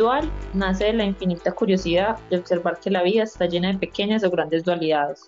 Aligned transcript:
Dual 0.00 0.32
nace 0.54 0.86
de 0.86 0.92
la 0.94 1.04
infinita 1.04 1.52
curiosidad 1.52 2.18
de 2.30 2.38
observar 2.38 2.80
que 2.80 2.88
la 2.88 3.02
vida 3.02 3.22
está 3.22 3.44
llena 3.44 3.70
de 3.70 3.78
pequeñas 3.78 4.24
o 4.24 4.30
grandes 4.30 4.64
dualidades. 4.64 5.26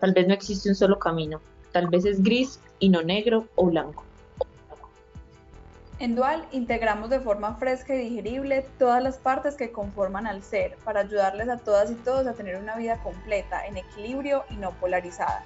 Tal 0.00 0.12
vez 0.12 0.26
no 0.26 0.34
existe 0.34 0.68
un 0.68 0.74
solo 0.74 0.98
camino, 0.98 1.40
tal 1.70 1.86
vez 1.86 2.04
es 2.04 2.20
gris 2.20 2.58
y 2.80 2.88
no 2.88 3.00
negro 3.02 3.46
o 3.54 3.66
blanco. 3.66 4.02
En 6.00 6.16
Dual 6.16 6.44
integramos 6.50 7.10
de 7.10 7.20
forma 7.20 7.54
fresca 7.54 7.94
y 7.94 8.08
digerible 8.08 8.66
todas 8.76 9.00
las 9.00 9.18
partes 9.18 9.54
que 9.54 9.70
conforman 9.70 10.26
al 10.26 10.42
ser 10.42 10.76
para 10.84 11.02
ayudarles 11.02 11.48
a 11.48 11.58
todas 11.58 11.92
y 11.92 11.94
todos 11.94 12.26
a 12.26 12.32
tener 12.32 12.56
una 12.56 12.74
vida 12.74 13.00
completa, 13.04 13.64
en 13.68 13.76
equilibrio 13.76 14.42
y 14.50 14.56
no 14.56 14.72
polarizada. 14.72 15.44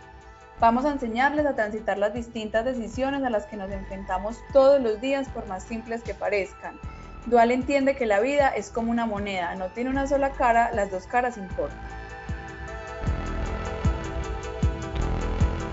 Vamos 0.60 0.86
a 0.86 0.92
enseñarles 0.92 1.44
a 1.44 1.54
transitar 1.54 1.98
las 1.98 2.14
distintas 2.14 2.64
decisiones 2.64 3.22
a 3.22 3.28
las 3.28 3.44
que 3.44 3.58
nos 3.58 3.70
enfrentamos 3.70 4.38
todos 4.54 4.80
los 4.80 4.98
días 5.02 5.28
por 5.28 5.46
más 5.46 5.62
simples 5.62 6.02
que 6.02 6.14
parezcan. 6.14 6.80
Dual 7.26 7.50
entiende 7.50 7.96
que 7.96 8.06
la 8.06 8.20
vida 8.20 8.50
es 8.50 8.70
como 8.70 8.92
una 8.92 9.04
moneda, 9.04 9.56
no 9.56 9.66
tiene 9.72 9.90
una 9.90 10.06
sola 10.06 10.30
cara, 10.30 10.70
las 10.72 10.92
dos 10.92 11.08
caras 11.08 11.36
importan. 11.36 11.76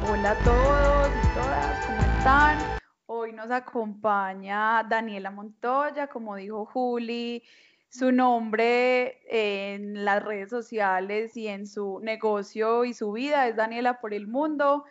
Hola 0.10 0.32
a 0.32 0.44
todos 0.44 1.12
y 1.16 1.36
todas, 1.36 1.86
¿cómo 1.86 2.02
están? 2.18 2.58
Hoy 3.06 3.34
nos 3.34 3.52
acompaña 3.52 4.82
Daniela 4.82 5.30
Montoya, 5.30 6.08
como 6.08 6.38
dijo 6.38 6.66
Juli, 6.66 7.44
su 7.88 8.12
nombre 8.12 9.22
en 9.28 10.06
las 10.06 10.24
redes 10.24 10.50
sociales 10.50 11.38
y 11.38 11.50
en 11.50 11.68
su 11.68 12.00
negocio 12.02 12.84
y 12.84 12.96
su 12.96 13.12
vida 13.12 13.48
es 13.48 13.56
Daniela 13.56 14.02
por 14.02 14.16
el 14.16 14.26
Mundo. 14.26 14.86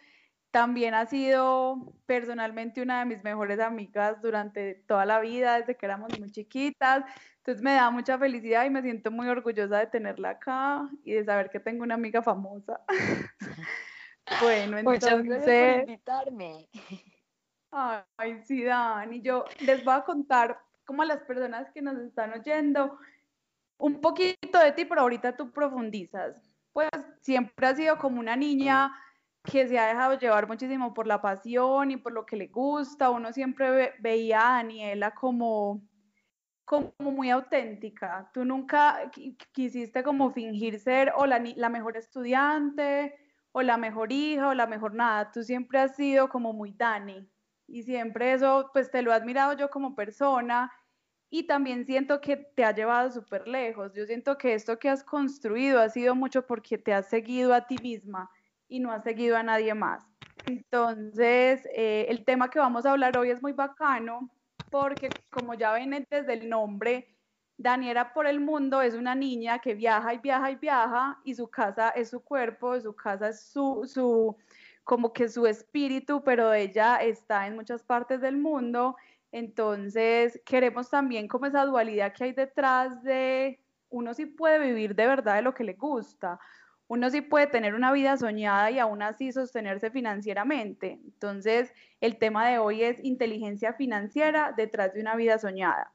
También 0.53 0.93
ha 0.93 1.07
sido 1.07 1.95
personalmente 2.05 2.83
una 2.83 2.99
de 2.99 3.07
mis 3.07 3.25
mejores 3.25 3.59
amigas 3.59 4.21
durante 4.21 4.75
toda 4.87 5.07
la 5.07 5.19
vida, 5.19 5.59
desde 5.59 5.79
que 5.79 5.87
éramos 5.87 6.19
muy 6.21 6.31
chiquitas. 6.31 7.05
Entonces 7.39 7.63
me 7.63 7.73
da 7.73 7.91
mucha 7.91 8.19
felicidad 8.19 8.67
y 8.67 8.71
me 8.71 8.83
siento 8.83 9.11
muy 9.11 9.29
orgullosa 9.29 9.79
de 9.79 9.87
tenerla 9.87 10.31
acá 10.31 10.89
y 11.05 11.13
de 11.13 11.25
saber 11.25 11.49
que 11.49 11.59
tengo 11.59 11.83
una 11.83 11.95
amiga 11.95 12.23
famosa. 12.23 12.83
bueno, 14.43 14.77
entonces... 14.77 15.11
Muchas 15.11 15.25
gracias 15.25 15.73
por 15.73 15.89
invitarme. 15.89 16.69
Ay, 17.71 18.43
sí, 18.45 18.63
Dani, 18.63 19.23
yo 19.23 19.47
les 19.61 19.83
voy 19.83 19.95
a 19.95 20.05
contar 20.05 20.59
como 20.85 21.01
a 21.01 21.07
las 21.07 21.23
personas 21.23 21.71
que 21.73 21.81
nos 21.81 21.97
están 21.97 22.31
oyendo 22.35 22.99
un 23.79 24.03
poquito 24.03 24.59
de 24.59 24.73
ti, 24.73 24.85
pero 24.85 25.01
ahorita 25.01 25.35
tú 25.35 25.51
profundizas. 25.51 26.37
Pues 26.75 26.91
siempre 27.23 27.67
has 27.67 27.79
sido 27.79 27.97
como 27.97 28.21
una 28.21 28.37
niña 28.37 28.93
que 29.45 29.67
se 29.69 29.79
ha 29.79 29.89
dejado 29.89 30.19
llevar 30.19 30.47
muchísimo 30.47 30.95
por 30.95 31.07
la 31.07 31.21
pasión 31.21 31.91
y 31.91 31.97
por 31.97 32.13
lo 32.13 32.25
que 32.25 32.37
le 32.37 32.47
gusta. 32.47 33.11
Uno 33.11 33.33
siempre 33.33 33.95
veía 33.99 34.41
a 34.41 34.53
Daniela 34.57 35.13
como, 35.13 35.83
como 36.65 36.93
muy 36.99 37.31
auténtica. 37.31 38.31
Tú 38.33 38.45
nunca 38.45 39.11
quisiste 39.53 40.03
como 40.03 40.33
fingir 40.33 40.79
ser 40.79 41.13
o 41.17 41.27
la, 41.27 41.43
la 41.57 41.69
mejor 41.69 41.97
estudiante 41.97 43.15
o 43.53 43.63
la 43.63 43.77
mejor 43.77 44.13
hija 44.13 44.49
o 44.49 44.55
la 44.55 44.67
mejor 44.67 44.95
nada. 44.95 45.33
Tú 45.33 45.43
siempre 45.43 45.81
has 45.81 45.97
sido 45.97 46.29
como 46.29 46.53
muy 46.53 46.73
Dani 46.73 47.29
y 47.67 47.83
siempre 47.83 48.33
eso, 48.33 48.71
pues 48.73 48.91
te 48.91 49.03
lo 49.03 49.13
he 49.13 49.15
admirado 49.15 49.55
yo 49.55 49.71
como 49.71 49.97
persona 49.97 50.71
y 51.31 51.47
también 51.47 51.85
siento 51.85 52.21
que 52.21 52.37
te 52.37 52.65
ha 52.65 52.73
llevado 52.73 53.11
súper 53.11 53.49
lejos. 53.49 53.93
Yo 53.95 54.07
siento 54.07 54.39
que 54.39 54.55
esto 54.55 54.79
que 54.79 54.89
has 54.89 55.03
construido 55.03 55.81
ha 55.81 55.89
sido 55.89 56.15
mucho 56.15 56.47
porque 56.47 56.79
te 56.79 56.93
has 56.93 57.09
seguido 57.09 57.55
a 57.55 57.67
ti 57.67 57.77
misma 57.83 58.31
y 58.73 58.81
no 58.81 58.91
has 58.91 59.05
seguido 59.05 59.37
a 59.37 59.43
nadie 59.43 59.75
más. 59.75 60.03
Entonces, 60.47 61.69
eh, 61.77 62.07
el 62.09 62.25
tema 62.25 62.49
que 62.49 62.59
vamos 62.59 62.87
a 62.87 62.93
hablar 62.93 63.17
hoy 63.19 63.29
es 63.29 63.43
muy 63.43 63.53
bacano 63.53 64.31
porque 64.71 65.11
como 65.31 65.53
ya 65.53 65.73
ven 65.73 66.07
desde 66.09 66.33
el 66.33 66.49
nombre, 66.49 67.15
Daniela 67.59 68.15
por 68.15 68.27
el 68.27 68.41
mundo 68.41 68.81
es 68.81 68.95
una 68.95 69.15
niña 69.15 69.59
que 69.59 69.75
viaja 69.75 70.15
y 70.15 70.19
viaja 70.19 70.51
y 70.51 70.57
viaja 70.57 71.21
y 71.23 71.35
su 71.35 71.49
casa 71.49 71.91
es 71.91 72.09
su 72.09 72.25
cuerpo, 72.25 72.81
su 72.81 72.97
casa 72.97 73.29
es 73.29 73.43
su, 73.43 73.83
su, 73.87 74.35
como 74.85 75.13
que 75.13 75.29
su 75.29 75.47
espíritu, 75.47 76.23
pero 76.25 76.55
ella 76.55 76.97
está 76.97 77.47
en 77.47 77.55
muchas 77.55 77.83
partes 77.83 78.23
del 78.23 78.39
mundo. 78.39 78.97
Entonces, 79.33 80.41
queremos 80.47 80.89
también 80.89 81.29
como 81.29 81.45
esa 81.45 81.67
dualidad 81.67 82.15
que 82.15 82.25
hay 82.25 82.33
detrás 82.33 83.03
de 83.03 83.63
uno 83.91 84.15
sí 84.15 84.25
puede 84.27 84.59
vivir 84.59 84.95
de 84.95 85.07
verdad 85.07 85.37
de 85.37 85.43
lo 85.43 85.53
que 85.55 85.65
le 85.65 85.75
gusta, 85.75 86.41
uno 86.93 87.09
sí 87.09 87.23
puede 87.23 87.47
tener 87.47 87.75
una 87.75 87.91
vida 87.91 88.19
soñada 88.19 88.71
y 88.71 88.79
aún 88.79 89.01
así 89.01 89.33
sostenerse 89.33 89.91
financieramente. 89.91 91.01
Entonces, 91.03 91.73
el 92.03 92.19
tema 92.19 92.47
de 92.47 92.59
hoy 92.59 92.83
es 92.83 93.03
inteligencia 93.03 93.73
financiera 93.73 94.53
detrás 94.55 94.93
de 94.93 95.01
una 95.01 95.17
vida 95.17 95.39
soñada. 95.39 95.91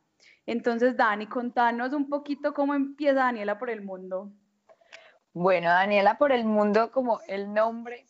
Entonces, 0.47 0.97
Dani, 0.97 1.27
contanos 1.27 1.93
un 1.93 2.09
poquito 2.09 2.51
cómo 2.51 2.73
empieza 2.73 3.13
Daniela 3.13 3.59
por 3.59 3.69
el 3.69 3.83
mundo. 3.83 4.31
Bueno, 5.33 5.69
Daniela 5.69 6.17
por 6.17 6.31
el 6.31 6.45
mundo, 6.45 6.91
como 6.91 7.19
el 7.27 7.53
nombre 7.53 8.07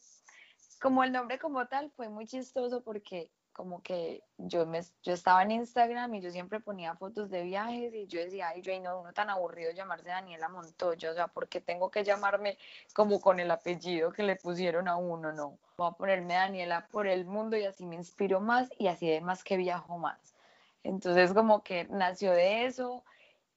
como 0.80 1.04
el 1.04 1.12
nombre 1.12 1.40
como 1.40 1.66
tal 1.66 1.92
fue 1.92 2.08
muy 2.08 2.26
chistoso 2.26 2.84
porque 2.84 3.30
como 3.58 3.82
que 3.82 4.24
yo, 4.38 4.68
me, 4.68 4.82
yo 5.02 5.14
estaba 5.14 5.42
en 5.42 5.50
Instagram 5.50 6.14
y 6.14 6.22
yo 6.22 6.30
siempre 6.30 6.60
ponía 6.60 6.96
fotos 6.96 7.32
de 7.32 7.42
viajes 7.42 7.92
y 7.92 8.06
yo 8.06 8.20
decía, 8.20 8.50
ay, 8.50 8.62
yo 8.62 8.80
no, 8.80 9.02
uno 9.02 9.14
tan 9.14 9.32
aburrido 9.32 9.72
llamarse 9.72 10.10
Daniela 10.10 10.48
Montoya, 10.48 11.10
o 11.10 11.14
sea, 11.16 11.28
¿por 11.28 11.50
qué 11.50 11.60
tengo 11.60 11.90
que 11.90 12.04
llamarme 12.04 12.60
como 12.94 13.20
con 13.20 13.40
el 13.40 13.50
apellido 13.50 14.12
que 14.12 14.22
le 14.22 14.36
pusieron 14.36 14.88
a 14.88 14.96
uno? 14.96 15.34
No, 15.34 15.58
voy 15.76 15.90
a 15.90 15.92
ponerme 15.96 16.36
Daniela 16.36 16.88
por 16.92 17.08
el 17.08 17.26
mundo 17.26 17.58
y 17.58 17.66
así 17.66 17.88
me 17.88 17.96
inspiro 17.96 18.40
más 18.40 18.70
y 18.78 18.90
así 18.90 19.10
además 19.10 19.44
que 19.44 19.58
viajo 19.58 19.98
más. 19.98 20.36
Entonces 20.84 21.34
como 21.34 21.64
que 21.64 21.86
nació 21.86 22.34
de 22.34 22.66
eso 22.66 23.04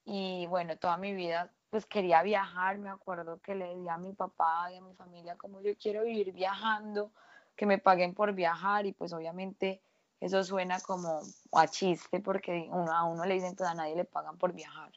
y 0.03 0.47
bueno, 0.47 0.77
toda 0.77 0.97
mi 0.97 1.13
vida 1.13 1.51
pues 1.69 1.85
quería 1.85 2.23
viajar, 2.23 2.79
me 2.79 2.89
acuerdo 2.89 3.39
que 3.39 3.53
le 3.53 3.75
di 3.75 3.87
a 3.87 3.97
mi 3.97 4.13
papá 4.13 4.71
y 4.73 4.77
a 4.77 4.81
mi 4.81 4.95
familia 4.95 5.37
como 5.37 5.61
yo 5.61 5.77
quiero 5.77 6.03
vivir 6.03 6.33
viajando, 6.33 7.11
que 7.55 7.67
me 7.67 7.77
paguen 7.77 8.15
por 8.15 8.33
viajar 8.33 8.87
y 8.87 8.93
pues 8.93 9.13
obviamente 9.13 9.83
eso 10.21 10.43
suena 10.43 10.79
como 10.79 11.21
a 11.51 11.67
chiste 11.67 12.21
porque 12.21 12.69
a 12.71 13.03
uno 13.03 13.25
le 13.25 13.33
dicen 13.33 13.55
pues 13.55 13.69
a 13.69 13.73
nadie 13.73 13.95
le 13.95 14.05
pagan 14.05 14.37
por 14.37 14.53
viajar. 14.53 14.91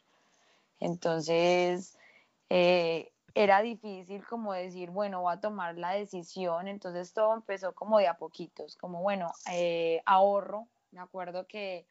Entonces 0.79 1.97
eh, 2.49 3.11
era 3.33 3.61
difícil 3.61 4.25
como 4.25 4.53
decir, 4.53 4.91
bueno, 4.91 5.21
voy 5.21 5.33
a 5.33 5.41
tomar 5.41 5.77
la 5.77 5.91
decisión, 5.91 6.69
entonces 6.69 7.11
todo 7.11 7.33
empezó 7.33 7.73
como 7.73 7.99
de 7.99 8.07
a 8.07 8.17
poquitos, 8.17 8.77
como 8.77 9.01
bueno, 9.01 9.33
eh, 9.51 10.01
ahorro, 10.05 10.69
me 10.91 11.01
acuerdo 11.01 11.45
que 11.47 11.85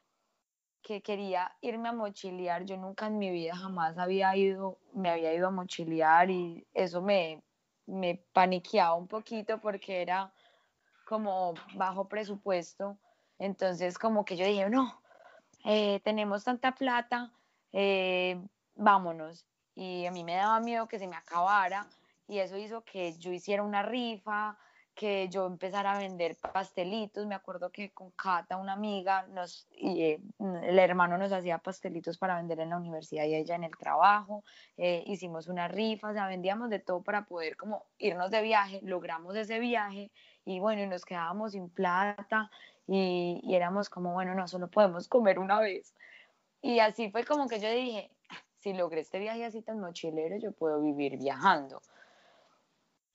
que 0.85 1.01
quería 1.01 1.51
irme 1.63 1.89
a 1.89 1.93
mochilear. 1.93 2.65
Yo 2.65 2.77
nunca 2.77 3.07
en 3.07 3.19
mi 3.19 3.31
vida 3.31 3.57
jamás 3.57 3.99
había 3.99 4.37
ido, 4.37 4.79
me 4.93 5.11
había 5.11 5.35
ido 5.35 5.49
a 5.49 5.51
mochilear 5.51 6.31
y 6.31 6.67
eso 6.75 7.01
me, 7.01 7.43
me 7.87 8.23
paniqueaba 8.33 8.95
un 8.95 9.09
poquito 9.09 9.61
porque 9.61 10.03
era 10.03 10.33
como 11.07 11.55
bajo 11.75 12.07
presupuesto. 12.07 12.99
Entonces 13.39 13.99
como 13.99 14.25
que 14.25 14.37
yo 14.37 14.47
dije, 14.47 14.69
no, 14.71 15.01
eh, 15.65 16.01
tenemos 16.05 16.45
tanta 16.45 16.73
plata, 16.75 17.33
eh, 17.73 18.41
vámonos. 18.75 19.47
Y 19.75 20.07
a 20.07 20.13
mí 20.13 20.23
me 20.23 20.37
daba 20.37 20.61
miedo 20.61 20.87
que 20.87 20.99
se 20.99 21.09
me 21.09 21.17
acabara 21.17 21.89
y 22.29 22.39
eso 22.39 22.57
hizo 22.57 22.85
que 22.85 23.15
yo 23.19 23.33
hiciera 23.33 23.63
una 23.63 23.83
rifa, 23.83 24.57
que 24.95 25.29
yo 25.29 25.47
empezara 25.47 25.95
a 25.95 25.99
vender 25.99 26.37
pastelitos. 26.37 27.27
Me 27.27 27.35
acuerdo 27.35 27.73
que 27.73 27.93
con 27.93 28.13
Cata, 28.13 28.57
una 28.57 28.75
amiga, 28.75 29.27
nos, 29.29 29.67
y, 29.73 30.03
eh, 30.03 30.21
el 30.63 30.79
hermano 30.79 31.19
nos 31.19 31.33
hacía 31.33 31.59
pastelitos 31.59 32.19
para 32.19 32.37
vender 32.37 32.61
en 32.61 32.71
la 32.71 32.77
universidad 32.77 33.25
y 33.25 33.35
ella 33.35 33.57
en 33.57 33.65
el 33.65 33.77
trabajo. 33.77 34.45
Hicimos 34.77 35.49
una 35.49 35.67
rifa, 35.67 36.11
o 36.11 36.13
sea, 36.13 36.29
vendíamos 36.29 36.71
de 36.71 36.79
todo 36.79 37.03
para 37.03 37.25
poder 37.25 37.57
como 37.57 37.87
irnos 37.99 38.31
de 38.31 38.43
viaje. 38.43 38.81
Logramos 38.85 39.35
ese 39.35 39.59
viaje 39.59 40.13
y 40.45 40.61
bueno, 40.61 40.83
y 40.83 40.87
nos 40.87 41.05
quedábamos 41.05 41.53
sin 41.53 41.71
plata 41.71 42.51
y, 42.87 43.55
éramos 43.55 43.89
como, 43.89 44.13
bueno, 44.13 44.35
no, 44.35 44.47
solo 44.49 44.69
podemos 44.69 45.09
comer 45.09 45.39
una 45.39 45.61
vez. 45.61 45.95
Y 46.63 46.79
así 46.81 47.11
fue 47.11 47.25
como 47.25 47.49
que 47.49 47.61
yo 47.61 47.71
dije, 47.71 48.11
si 48.59 48.73
logré 48.73 49.01
este 49.01 49.19
viaje 49.19 49.45
así 49.45 49.63
tan 49.63 49.81
mochilero, 49.81 50.37
yo 50.39 50.53
puedo 50.53 50.81
vivir 50.81 51.19
viajando. 51.19 51.81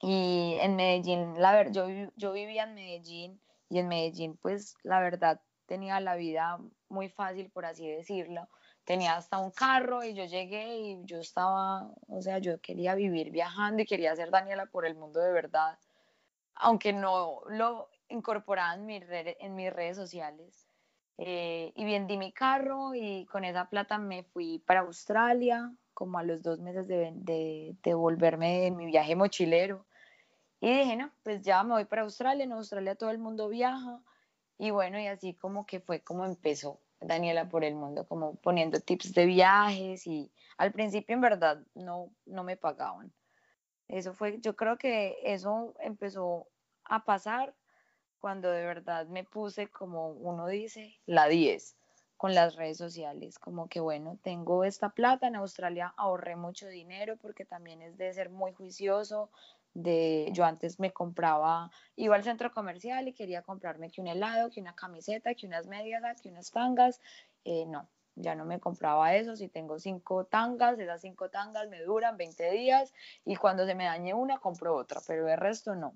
Y 0.02 0.58
en 0.62 0.76
Medellín, 0.76 1.40
la 1.42 1.54
ver, 1.54 1.72
yo, 1.72 1.88
yo 2.16 2.32
vivía 2.32 2.64
en 2.64 2.76
Medellín 2.76 3.42
y 3.70 3.80
en 3.80 3.88
Medellín 3.88 4.38
pues 4.38 4.76
la 4.84 5.00
verdad 5.02 5.42
tenía 5.66 6.00
la 6.00 6.16
vida 6.16 6.58
muy 6.88 7.10
fácil, 7.10 7.50
por 7.52 7.66
así 7.66 7.88
decirlo. 7.88 8.48
Tenía 8.86 9.16
hasta 9.16 9.38
un 9.38 9.52
carro 9.52 10.04
y 10.04 10.16
yo 10.16 10.26
llegué 10.26 10.78
y 10.78 11.06
yo 11.06 11.20
estaba, 11.20 11.92
o 12.08 12.22
sea, 12.22 12.40
yo 12.40 12.60
quería 12.60 12.96
vivir 12.96 13.30
viajando 13.30 13.84
y 13.84 13.86
quería 13.86 14.16
ser 14.16 14.32
Daniela 14.32 14.66
por 14.66 14.86
el 14.86 14.96
mundo 14.96 15.20
de 15.20 15.32
verdad, 15.32 15.78
aunque 16.56 16.92
no 16.92 17.42
lo 17.48 17.89
incorporaba 18.10 18.76
en, 18.76 18.86
mi 18.86 19.00
en 19.02 19.56
mis 19.56 19.72
redes 19.72 19.98
sociales. 19.98 20.68
Eh, 21.18 21.74
y 21.76 21.86
vendí 21.86 22.18
mi 22.18 22.32
carro 22.32 22.94
y 22.96 23.26
con 23.26 23.44
esa 23.44 23.70
plata 23.70 23.98
me 23.98 24.24
fui 24.24 24.60
para 24.60 24.82
Australia, 24.82 25.72
como 25.94 26.18
a 26.18 26.24
los 26.24 26.42
dos 26.42 26.60
meses 26.60 26.88
de, 26.88 27.12
de, 27.14 27.76
de 27.84 27.94
volverme 27.94 28.62
de 28.62 28.72
mi 28.72 28.86
viaje 28.86 29.16
mochilero. 29.16 29.86
Y 30.62 30.78
dije, 30.78 30.96
no, 30.96 31.12
pues 31.24 31.42
ya 31.42 31.64
me 31.64 31.74
voy 31.74 31.86
para 31.86 32.04
Australia, 32.04 32.44
en 32.44 32.54
Australia 32.54 32.96
todo 32.96 33.12
el 33.12 33.20
mundo 33.20 33.50
viaja. 33.50 34.02
Y 34.58 34.72
bueno, 34.72 35.00
y 35.00 35.08
así 35.08 35.34
como 35.34 35.66
que 35.66 35.80
fue 35.80 36.02
como 36.02 36.26
empezó. 36.26 36.80
Daniela 37.02 37.48
por 37.48 37.64
el 37.64 37.76
mundo, 37.76 38.06
como 38.08 38.36
poniendo 38.36 38.80
tips 38.80 39.14
de 39.14 39.26
viajes 39.26 40.06
y 40.06 40.32
al 40.58 40.72
principio 40.72 41.16
en 41.16 41.22
verdad 41.22 41.64
no, 41.74 42.12
no 42.26 42.44
me 42.44 42.58
pagaban. 42.58 43.14
Eso 43.88 44.14
fue, 44.14 44.40
yo 44.42 44.56
creo 44.56 44.78
que 44.78 45.18
eso 45.24 45.74
empezó 45.80 46.48
a 46.84 47.06
pasar 47.06 47.56
cuando 48.20 48.52
de 48.52 48.66
verdad 48.66 49.08
me 49.08 49.24
puse, 49.24 49.68
como 49.68 50.10
uno 50.10 50.48
dice, 50.48 50.96
la 51.06 51.28
10 51.28 51.76
con 52.18 52.36
las 52.36 52.56
redes 52.56 52.78
sociales, 52.78 53.40
como 53.40 53.70
que 53.70 53.80
bueno, 53.80 54.20
tengo 54.22 54.66
esta 54.66 54.90
plata, 54.90 55.28
en 55.28 55.38
Australia 55.38 55.94
ahorré 55.96 56.36
mucho 56.36 56.68
dinero 56.68 57.16
porque 57.16 57.46
también 57.46 57.82
es 57.82 57.98
de 57.98 58.12
ser 58.12 58.30
muy 58.30 58.52
juicioso, 58.52 59.30
de 59.74 60.30
yo 60.34 60.44
antes 60.44 60.80
me 60.80 60.92
compraba, 60.92 61.72
iba 61.96 62.16
al 62.16 62.24
centro 62.24 62.52
comercial 62.52 63.08
y 63.08 63.14
quería 63.14 63.42
comprarme 63.42 63.90
que 63.90 64.02
un 64.02 64.08
helado, 64.08 64.50
que 64.50 64.60
una 64.60 64.76
camiseta, 64.76 65.34
que 65.34 65.48
unas 65.48 65.68
medias, 65.68 66.22
que 66.22 66.30
unas 66.30 66.52
tangas, 66.52 67.00
eh, 67.46 67.66
no, 67.68 67.88
ya 68.16 68.36
no 68.36 68.44
me 68.44 68.60
compraba 68.60 69.16
eso, 69.16 69.36
si 69.36 69.48
tengo 69.48 69.80
cinco 69.80 70.26
tangas, 70.26 70.78
esas 70.78 71.02
cinco 71.02 71.30
tangas 71.30 71.70
me 71.70 71.82
duran 71.84 72.18
20 72.18 72.52
días 72.52 72.94
y 73.24 73.38
cuando 73.38 73.66
se 73.66 73.76
me 73.76 73.86
dañe 73.86 74.14
una 74.14 74.40
compro 74.40 74.76
otra, 74.76 75.00
pero 75.08 75.28
el 75.30 75.38
resto 75.38 75.76
no. 75.76 75.96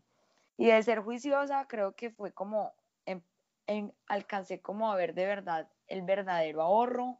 Y 0.57 0.67
de 0.67 0.83
ser 0.83 1.01
juiciosa 1.01 1.67
creo 1.67 1.95
que 1.95 2.11
fue 2.11 2.31
como, 2.31 2.73
en, 3.05 3.93
alcancé 4.07 4.61
como 4.61 4.91
a 4.91 4.95
ver 4.95 5.13
de 5.13 5.25
verdad 5.25 5.69
el 5.87 6.03
verdadero 6.03 6.61
ahorro 6.61 7.19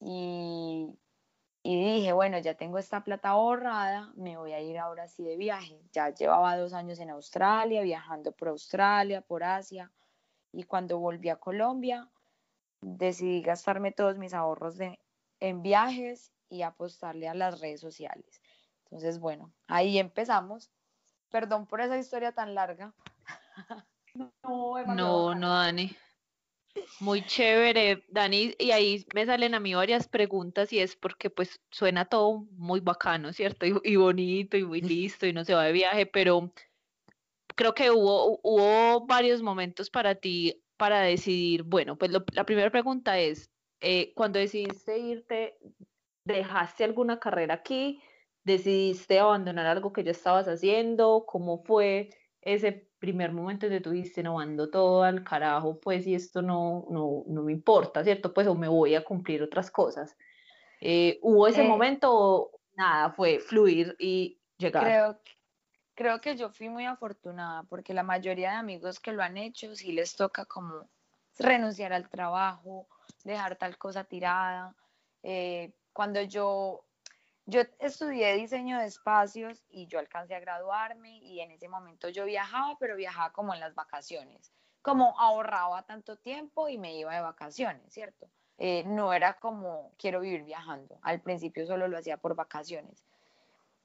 y, 0.00 0.88
y 1.62 1.94
dije, 1.94 2.12
bueno, 2.12 2.38
ya 2.38 2.54
tengo 2.54 2.78
esta 2.78 3.04
plata 3.04 3.30
ahorrada, 3.30 4.12
me 4.16 4.36
voy 4.36 4.52
a 4.52 4.60
ir 4.60 4.78
ahora 4.78 5.08
sí 5.08 5.24
de 5.24 5.36
viaje. 5.36 5.80
Ya 5.92 6.10
llevaba 6.10 6.56
dos 6.56 6.74
años 6.74 6.98
en 7.00 7.10
Australia, 7.10 7.82
viajando 7.82 8.32
por 8.32 8.48
Australia, 8.48 9.22
por 9.22 9.44
Asia, 9.44 9.90
y 10.52 10.64
cuando 10.64 10.98
volví 10.98 11.30
a 11.30 11.36
Colombia, 11.36 12.10
decidí 12.80 13.42
gastarme 13.42 13.92
todos 13.92 14.18
mis 14.18 14.34
ahorros 14.34 14.76
de, 14.76 14.98
en 15.40 15.62
viajes 15.62 16.32
y 16.48 16.62
apostarle 16.62 17.28
a 17.28 17.34
las 17.34 17.60
redes 17.60 17.80
sociales. 17.80 18.40
Entonces, 18.84 19.18
bueno, 19.18 19.52
ahí 19.66 19.98
empezamos. 19.98 20.70
Perdón 21.34 21.66
por 21.66 21.80
esa 21.80 21.98
historia 21.98 22.30
tan 22.30 22.54
larga. 22.54 22.94
No, 24.14 24.84
no, 24.86 25.34
no, 25.34 25.48
Dani. 25.48 25.90
Muy 27.00 27.26
chévere, 27.26 28.04
Dani, 28.06 28.54
y 28.56 28.70
ahí 28.70 29.04
me 29.12 29.26
salen 29.26 29.56
a 29.56 29.58
mí 29.58 29.74
varias 29.74 30.06
preguntas 30.06 30.72
y 30.72 30.78
es 30.78 30.94
porque 30.94 31.30
pues 31.30 31.60
suena 31.72 32.04
todo 32.04 32.46
muy 32.52 32.78
bacano, 32.78 33.32
¿cierto? 33.32 33.66
Y, 33.66 33.96
bonito 33.96 34.56
y 34.56 34.64
muy 34.64 34.80
listo 35.08 35.26
y 35.26 35.32
no 35.32 35.44
se 35.44 35.54
va 35.54 35.64
de 35.64 35.72
viaje, 35.72 36.06
pero 36.06 36.52
creo 37.56 37.74
que 37.74 37.90
hubo, 37.90 38.38
hubo 38.44 39.04
varios 39.04 39.42
momentos 39.42 39.90
para 39.90 40.14
ti 40.14 40.62
para 40.76 41.00
decidir, 41.00 41.64
bueno, 41.64 41.98
pues 41.98 42.12
la 42.12 42.46
primera 42.46 42.70
pregunta 42.70 43.18
es, 43.18 43.50
eh, 43.80 44.12
cuando 44.14 44.38
decidiste 44.38 45.00
irte, 45.00 45.58
¿dejaste 46.24 46.84
alguna 46.84 47.18
carrera 47.18 47.54
aquí? 47.54 48.00
¿Decidiste 48.44 49.18
abandonar 49.18 49.66
algo 49.66 49.92
que 49.92 50.04
ya 50.04 50.10
estabas 50.10 50.46
haciendo? 50.46 51.24
¿Cómo 51.26 51.64
fue 51.64 52.10
ese 52.42 52.90
primer 52.98 53.32
momento 53.32 53.66
tú 53.82 53.90
dijiste, 53.90 54.22
no, 54.22 54.38
ando 54.38 54.70
todo 54.70 55.02
al 55.02 55.24
carajo, 55.24 55.78
pues, 55.80 56.06
y 56.06 56.14
esto 56.14 56.42
no, 56.42 56.86
no, 56.90 57.24
no 57.26 57.42
me 57.42 57.52
importa, 57.52 58.04
¿cierto? 58.04 58.32
Pues, 58.32 58.46
o 58.46 58.54
me 58.54 58.68
voy 58.68 58.94
a 58.94 59.04
cumplir 59.04 59.42
otras 59.42 59.70
cosas. 59.70 60.16
Eh, 60.80 61.18
¿Hubo 61.22 61.46
ese 61.46 61.62
eh, 61.62 61.68
momento 61.68 62.10
o 62.12 62.50
nada, 62.76 63.10
fue 63.10 63.40
fluir 63.40 63.96
y 63.98 64.40
llegar? 64.58 64.84
Creo, 64.84 65.20
creo 65.94 66.20
que 66.20 66.36
yo 66.36 66.50
fui 66.50 66.68
muy 66.68 66.84
afortunada 66.84 67.62
porque 67.64 67.94
la 67.94 68.02
mayoría 68.02 68.52
de 68.52 68.56
amigos 68.56 69.00
que 69.00 69.12
lo 69.12 69.22
han 69.22 69.36
hecho 69.36 69.74
sí 69.74 69.92
les 69.92 70.16
toca 70.16 70.44
como 70.44 70.88
renunciar 71.38 71.92
al 71.92 72.08
trabajo, 72.08 72.86
dejar 73.24 73.56
tal 73.56 73.76
cosa 73.78 74.04
tirada. 74.04 74.74
Eh, 75.22 75.72
cuando 75.92 76.22
yo 76.22 76.84
yo 77.46 77.62
estudié 77.78 78.34
diseño 78.34 78.78
de 78.78 78.86
espacios 78.86 79.64
y 79.68 79.86
yo 79.86 79.98
alcancé 79.98 80.34
a 80.34 80.40
graduarme 80.40 81.18
y 81.18 81.40
en 81.40 81.50
ese 81.50 81.68
momento 81.68 82.08
yo 82.08 82.24
viajaba, 82.24 82.76
pero 82.78 82.96
viajaba 82.96 83.32
como 83.32 83.52
en 83.52 83.60
las 83.60 83.74
vacaciones, 83.74 84.52
como 84.82 85.18
ahorraba 85.18 85.82
tanto 85.84 86.16
tiempo 86.16 86.68
y 86.68 86.78
me 86.78 86.96
iba 86.96 87.14
de 87.14 87.20
vacaciones, 87.20 87.92
¿cierto? 87.92 88.30
Eh, 88.56 88.84
no 88.86 89.12
era 89.12 89.34
como 89.34 89.92
quiero 89.98 90.20
vivir 90.20 90.44
viajando, 90.44 90.98
al 91.02 91.20
principio 91.20 91.66
solo 91.66 91.88
lo 91.88 91.98
hacía 91.98 92.16
por 92.16 92.34
vacaciones. 92.34 93.04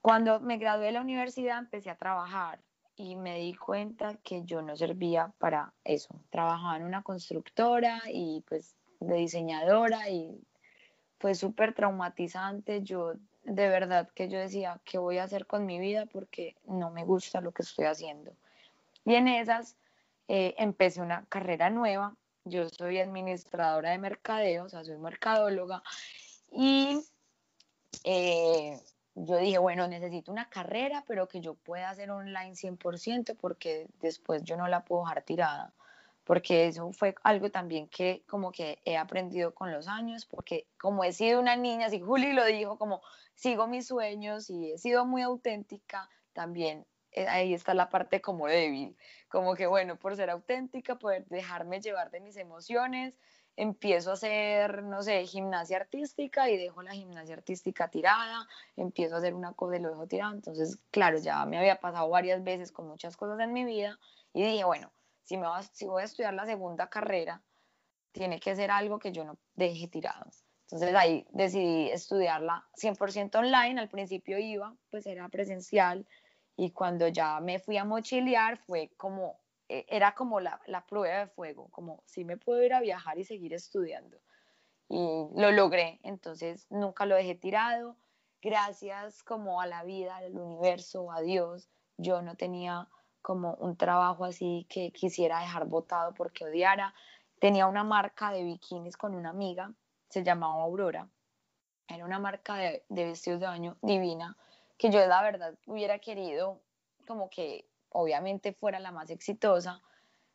Cuando 0.01 0.39
me 0.39 0.57
gradué 0.57 0.87
de 0.87 0.91
la 0.93 1.01
universidad 1.01 1.57
empecé 1.59 1.89
a 1.89 1.97
trabajar 1.97 2.61
y 2.95 3.15
me 3.15 3.39
di 3.39 3.53
cuenta 3.55 4.15
que 4.23 4.43
yo 4.43 4.61
no 4.61 4.75
servía 4.77 5.33
para 5.37 5.73
eso. 5.83 6.21
Trabajaba 6.29 6.77
en 6.77 6.83
una 6.83 7.01
constructora 7.01 8.01
y 8.07 8.43
pues 8.47 8.75
de 8.99 9.15
diseñadora 9.15 10.09
y 10.09 10.41
fue 11.19 11.35
súper 11.35 11.73
traumatizante. 11.73 12.81
Yo 12.83 13.13
de 13.49 13.67
verdad 13.67 14.09
que 14.13 14.29
yo 14.29 14.37
decía, 14.37 14.79
¿qué 14.85 14.99
voy 14.99 15.17
a 15.17 15.23
hacer 15.23 15.47
con 15.47 15.65
mi 15.65 15.79
vida? 15.79 16.05
Porque 16.05 16.55
no 16.67 16.91
me 16.91 17.03
gusta 17.03 17.41
lo 17.41 17.51
que 17.51 17.63
estoy 17.63 17.85
haciendo. 17.85 18.31
Y 19.05 19.15
en 19.15 19.27
esas 19.27 19.75
eh, 20.27 20.53
empecé 20.57 21.01
una 21.01 21.25
carrera 21.25 21.71
nueva. 21.71 22.15
Yo 22.45 22.69
soy 22.69 22.99
administradora 22.99 23.89
de 23.89 23.97
mercadeo, 23.97 24.65
o 24.65 24.69
sea, 24.69 24.83
soy 24.83 24.97
mercadóloga. 24.97 25.81
Y 26.51 27.01
eh, 28.03 28.79
yo 29.15 29.37
dije, 29.37 29.57
bueno, 29.57 29.87
necesito 29.87 30.31
una 30.31 30.47
carrera, 30.47 31.03
pero 31.07 31.27
que 31.27 31.41
yo 31.41 31.55
pueda 31.55 31.89
hacer 31.89 32.11
online 32.11 32.53
100% 32.53 33.35
porque 33.35 33.87
después 33.99 34.43
yo 34.43 34.57
no 34.57 34.67
la 34.67 34.85
puedo 34.85 35.03
dejar 35.03 35.23
tirada 35.23 35.73
porque 36.29 36.67
eso 36.67 36.91
fue 36.91 37.15
algo 37.23 37.49
también 37.49 37.87
que 37.87 38.23
como 38.27 38.51
que 38.51 38.79
he 38.85 38.97
aprendido 38.97 39.55
con 39.55 39.71
los 39.71 39.87
años, 39.87 40.27
porque 40.27 40.67
como 40.79 41.03
he 41.03 41.11
sido 41.11 41.39
una 41.39 41.55
niña, 41.55 41.87
así 41.87 41.99
Juli 41.99 42.33
lo 42.33 42.45
dijo, 42.45 42.77
como 42.77 43.01
sigo 43.33 43.65
mis 43.65 43.87
sueños 43.87 44.47
y 44.51 44.73
he 44.73 44.77
sido 44.77 45.07
muy 45.07 45.23
auténtica, 45.23 46.07
también 46.33 46.85
eh, 47.13 47.27
ahí 47.27 47.55
está 47.55 47.73
la 47.73 47.89
parte 47.89 48.21
como 48.21 48.45
débil, 48.45 48.95
como 49.27 49.55
que 49.55 49.65
bueno, 49.65 49.97
por 49.97 50.15
ser 50.15 50.29
auténtica, 50.29 50.99
poder 50.99 51.25
dejarme 51.29 51.81
llevar 51.81 52.11
de 52.11 52.19
mis 52.19 52.37
emociones, 52.37 53.15
empiezo 53.55 54.11
a 54.11 54.13
hacer, 54.13 54.83
no 54.83 55.01
sé, 55.01 55.25
gimnasia 55.25 55.77
artística 55.77 56.47
y 56.47 56.57
dejo 56.57 56.83
la 56.83 56.93
gimnasia 56.93 57.33
artística 57.33 57.87
tirada, 57.87 58.47
empiezo 58.75 59.15
a 59.15 59.17
hacer 59.17 59.33
una 59.33 59.53
cosa 59.53 59.77
y 59.77 59.79
lo 59.79 59.89
dejo 59.89 60.05
tirado, 60.05 60.35
entonces 60.35 60.77
claro, 60.91 61.17
ya 61.17 61.43
me 61.47 61.57
había 61.57 61.79
pasado 61.79 62.07
varias 62.07 62.43
veces 62.43 62.71
con 62.71 62.87
muchas 62.87 63.17
cosas 63.17 63.39
en 63.39 63.51
mi 63.51 63.65
vida 63.65 63.97
y 64.31 64.43
dije, 64.43 64.63
bueno, 64.63 64.91
si, 65.29 65.37
me 65.37 65.45
si 65.73 65.85
voy 65.85 66.01
a 66.01 66.05
estudiar 66.05 66.33
la 66.33 66.47
segunda 66.47 66.89
carrera, 66.89 67.43
tiene 68.11 68.39
que 68.39 68.55
ser 68.55 68.71
algo 68.71 68.97
que 68.97 69.11
yo 69.11 69.23
no 69.23 69.37
deje 69.53 69.87
tirado. 69.87 70.25
Entonces 70.63 70.95
ahí 70.95 71.27
decidí 71.29 71.91
estudiarla 71.91 72.67
100% 72.75 73.35
online. 73.37 73.79
Al 73.79 73.89
principio 73.89 74.39
iba, 74.39 74.75
pues 74.89 75.05
era 75.05 75.29
presencial 75.29 76.07
y 76.57 76.71
cuando 76.71 77.07
ya 77.07 77.39
me 77.41 77.59
fui 77.59 77.77
a 77.77 77.85
mochilear 77.85 78.57
fue 78.57 78.91
como, 78.97 79.39
e, 79.67 79.85
era 79.87 80.15
como 80.15 80.39
la, 80.39 80.59
la 80.65 80.83
prueba 80.87 81.19
de 81.19 81.27
fuego, 81.27 81.69
como 81.69 82.01
si 82.07 82.25
me 82.25 82.37
puedo 82.37 82.63
ir 82.63 82.73
a 82.73 82.81
viajar 82.81 83.19
y 83.19 83.23
seguir 83.23 83.53
estudiando. 83.53 84.17
Y 84.89 85.27
lo 85.35 85.51
logré, 85.51 85.99
entonces 86.01 86.65
nunca 86.71 87.05
lo 87.05 87.13
dejé 87.13 87.35
tirado. 87.35 87.97
Gracias 88.41 89.21
como 89.21 89.61
a 89.61 89.67
la 89.67 89.83
vida, 89.83 90.17
al 90.17 90.35
universo, 90.35 91.11
a 91.11 91.21
Dios, 91.21 91.69
yo 91.97 92.23
no 92.23 92.35
tenía 92.35 92.87
como 93.21 93.53
un 93.55 93.75
trabajo 93.75 94.25
así 94.25 94.65
que 94.69 94.91
quisiera 94.91 95.39
dejar 95.41 95.65
botado 95.65 96.13
porque 96.13 96.45
odiara. 96.45 96.93
Tenía 97.39 97.67
una 97.67 97.83
marca 97.83 98.31
de 98.31 98.43
bikinis 98.43 98.97
con 98.97 99.15
una 99.15 99.29
amiga, 99.29 99.73
se 100.09 100.23
llamaba 100.23 100.63
Aurora. 100.63 101.09
Era 101.87 102.05
una 102.05 102.19
marca 102.19 102.55
de, 102.55 102.83
vestidos 102.89 103.39
de 103.39 103.47
baño 103.47 103.77
divina, 103.81 104.37
que 104.77 104.91
yo 104.91 105.05
la 105.07 105.21
verdad 105.21 105.55
hubiera 105.65 105.99
querido 105.99 106.61
como 107.07 107.29
que 107.29 107.65
obviamente 107.89 108.53
fuera 108.53 108.79
la 108.79 108.91
más 108.91 109.09
exitosa, 109.09 109.81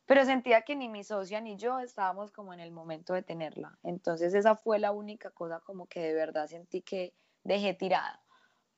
pero 0.05 0.25
sentía 0.25 0.63
que 0.63 0.75
ni 0.75 0.89
mi 0.89 1.03
socia 1.03 1.39
ni 1.41 1.55
yo 1.55 1.79
estábamos 1.79 2.31
como 2.31 2.53
en 2.53 2.59
el 2.59 2.71
momento 2.71 3.13
de 3.13 3.23
tenerla. 3.23 3.77
Entonces 3.83 4.33
esa 4.33 4.55
fue 4.55 4.79
la 4.79 4.91
única 4.91 5.31
cosa 5.31 5.61
como 5.61 5.87
que 5.87 6.01
de 6.01 6.13
verdad 6.13 6.47
sentí 6.47 6.81
que 6.81 7.13
dejé 7.43 7.73
tirada. 7.73 8.21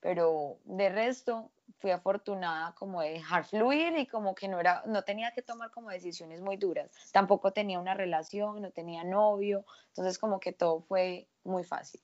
Pero 0.00 0.58
de 0.64 0.88
resto, 0.90 1.50
fui 1.78 1.90
afortunada 1.90 2.74
como 2.74 3.02
de 3.02 3.10
dejar 3.10 3.44
fluir 3.44 3.96
y 3.98 4.06
como 4.06 4.34
que 4.34 4.48
no 4.48 4.58
era, 4.58 4.82
no 4.86 5.02
tenía 5.02 5.32
que 5.32 5.42
tomar 5.42 5.70
como 5.70 5.90
decisiones 5.90 6.40
muy 6.40 6.56
duras. 6.56 6.90
Tampoco 7.12 7.52
tenía 7.52 7.78
una 7.78 7.94
relación, 7.94 8.62
no 8.62 8.70
tenía 8.70 9.04
novio, 9.04 9.64
entonces 9.88 10.18
como 10.18 10.40
que 10.40 10.52
todo 10.52 10.80
fue 10.80 11.28
muy 11.44 11.64
fácil 11.64 12.00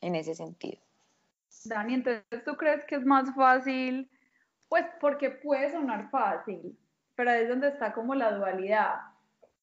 en 0.00 0.14
ese 0.14 0.34
sentido. 0.34 0.78
Dani, 1.64 1.94
entonces 1.94 2.44
tú 2.44 2.56
crees 2.56 2.84
que 2.84 2.96
es 2.96 3.04
más 3.04 3.34
fácil, 3.34 4.10
pues 4.68 4.84
porque 5.00 5.30
puede 5.30 5.70
sonar 5.70 6.10
fácil, 6.10 6.78
pero 7.14 7.30
ahí 7.30 7.42
es 7.42 7.48
donde 7.48 7.68
está 7.68 7.92
como 7.92 8.14
la 8.14 8.32
dualidad. 8.32 8.96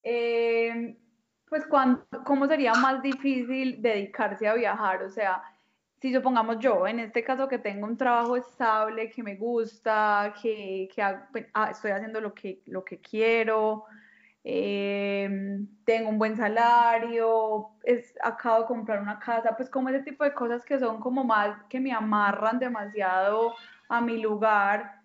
Eh, 0.03 0.97
pues 1.47 1.65
cuando, 1.67 2.05
¿cómo 2.25 2.47
sería 2.47 2.73
más 2.73 3.01
difícil 3.01 3.81
dedicarse 3.81 4.47
a 4.47 4.55
viajar? 4.55 5.03
O 5.03 5.09
sea, 5.09 5.41
si 6.05 6.13
supongamos 6.13 6.59
yo, 6.59 6.85
en 6.85 6.99
este 6.99 7.23
caso 7.23 7.47
que 7.47 7.57
tengo 7.57 7.87
un 7.87 7.97
trabajo 7.97 8.37
estable, 8.37 9.09
que 9.09 9.23
me 9.23 9.35
gusta, 9.35 10.35
que, 10.39 10.87
que 10.93 11.03
pues, 11.31 11.47
ah, 11.55 11.71
estoy 11.71 11.89
haciendo 11.89 12.21
lo 12.21 12.31
que, 12.31 12.61
lo 12.67 12.85
que 12.85 12.99
quiero, 12.99 13.85
em, 14.43 15.65
tengo 15.83 16.09
un 16.09 16.19
buen 16.19 16.37
salario, 16.37 17.69
es, 17.83 18.13
acabo 18.21 18.61
de 18.61 18.67
comprar 18.67 19.01
una 19.01 19.17
casa, 19.17 19.57
pues 19.57 19.67
como 19.67 19.89
ese 19.89 20.03
tipo 20.03 20.23
de 20.23 20.31
cosas 20.35 20.63
que 20.63 20.77
son 20.77 20.99
como 20.99 21.23
más, 21.23 21.57
que 21.69 21.79
me 21.79 21.91
amarran 21.91 22.59
demasiado 22.59 23.55
a 23.89 23.99
mi 23.99 24.19
lugar. 24.19 25.01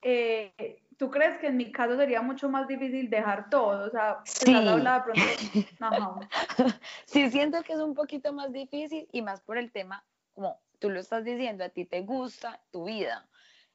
Eh, 0.00 0.80
¿Tú 0.96 1.10
crees 1.10 1.36
que 1.38 1.48
en 1.48 1.58
mi 1.58 1.70
caso 1.70 1.98
sería 1.98 2.22
mucho 2.22 2.48
más 2.48 2.66
difícil 2.66 3.10
dejar 3.10 3.50
todo? 3.50 3.86
O 3.86 3.90
sea, 3.90 4.20
pues, 4.20 4.32
sí. 4.32 4.54
pronto... 4.54 6.20
sí, 7.04 7.30
siento 7.30 7.62
que 7.62 7.74
es 7.74 7.78
un 7.78 7.92
poquito 7.92 8.32
más 8.32 8.50
difícil 8.52 9.06
y 9.12 9.20
más 9.20 9.42
por 9.42 9.58
el 9.58 9.70
tema, 9.70 10.02
como 10.34 10.60
tú 10.78 10.90
lo 10.90 11.00
estás 11.00 11.24
diciendo, 11.24 11.64
a 11.64 11.68
ti 11.68 11.84
te 11.84 12.02
gusta 12.02 12.62
tu 12.70 12.84
vida. 12.84 13.28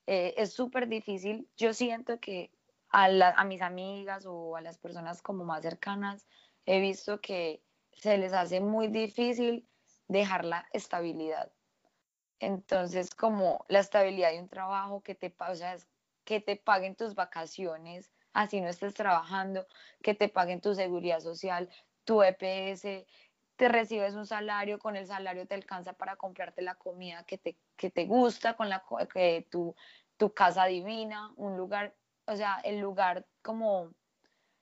Eh, 0.07 0.33
es 0.37 0.53
súper 0.53 0.87
difícil. 0.87 1.49
Yo 1.57 1.73
siento 1.73 2.19
que 2.19 2.51
a, 2.89 3.43
mis 3.43 3.61
amigas 3.61 4.25
o 4.25 4.55
a 4.55 4.61
las 4.61 4.77
personas 4.77 5.21
como 5.21 5.43
más 5.43 5.61
cercanas, 5.61 6.27
he 6.65 6.79
visto 6.79 7.19
que 7.19 7.61
se 7.91 8.17
les 8.17 8.33
hace 8.33 8.59
muy 8.61 8.87
difícil 8.87 9.67
dejar 10.07 10.45
la 10.45 10.65
estabilidad. 10.71 11.51
Entonces, 12.39 13.13
como 13.13 13.65
la 13.67 13.79
estabilidad 13.79 14.31
de 14.31 14.39
un 14.39 14.49
trabajo 14.49 15.01
que 15.01 15.15
te, 15.15 15.33
o 15.39 15.55
sea, 15.55 15.77
que 16.23 16.39
te 16.39 16.55
paguen 16.55 16.95
tus 16.95 17.15
vacaciones, 17.15 18.11
así 18.33 18.61
no 18.61 18.67
estés 18.67 18.93
trabajando, 18.93 19.65
que 20.01 20.13
te 20.13 20.29
paguen 20.29 20.61
tu 20.61 20.73
seguridad 20.75 21.19
social, 21.19 21.69
tu 22.03 22.21
EPS, 22.23 23.05
te 23.55 23.69
recibes 23.69 24.15
un 24.15 24.25
salario, 24.25 24.79
con 24.79 24.95
el 24.95 25.07
salario 25.07 25.47
te 25.47 25.55
alcanza 25.55 25.93
para 25.93 26.15
comprarte 26.15 26.61
la 26.61 26.75
comida 26.75 27.23
que 27.23 27.37
te, 27.37 27.57
que 27.75 27.89
te 27.89 28.05
gusta, 28.05 28.55
con 28.55 28.69
la 28.69 28.83
que 29.13 29.47
tu, 29.49 29.75
tu 30.17 30.33
casa 30.33 30.65
divina, 30.65 31.31
un 31.37 31.57
lugar 31.57 31.93
o 32.27 32.35
sea, 32.35 32.59
el 32.63 32.79
lugar 32.79 33.25
como 33.41 33.91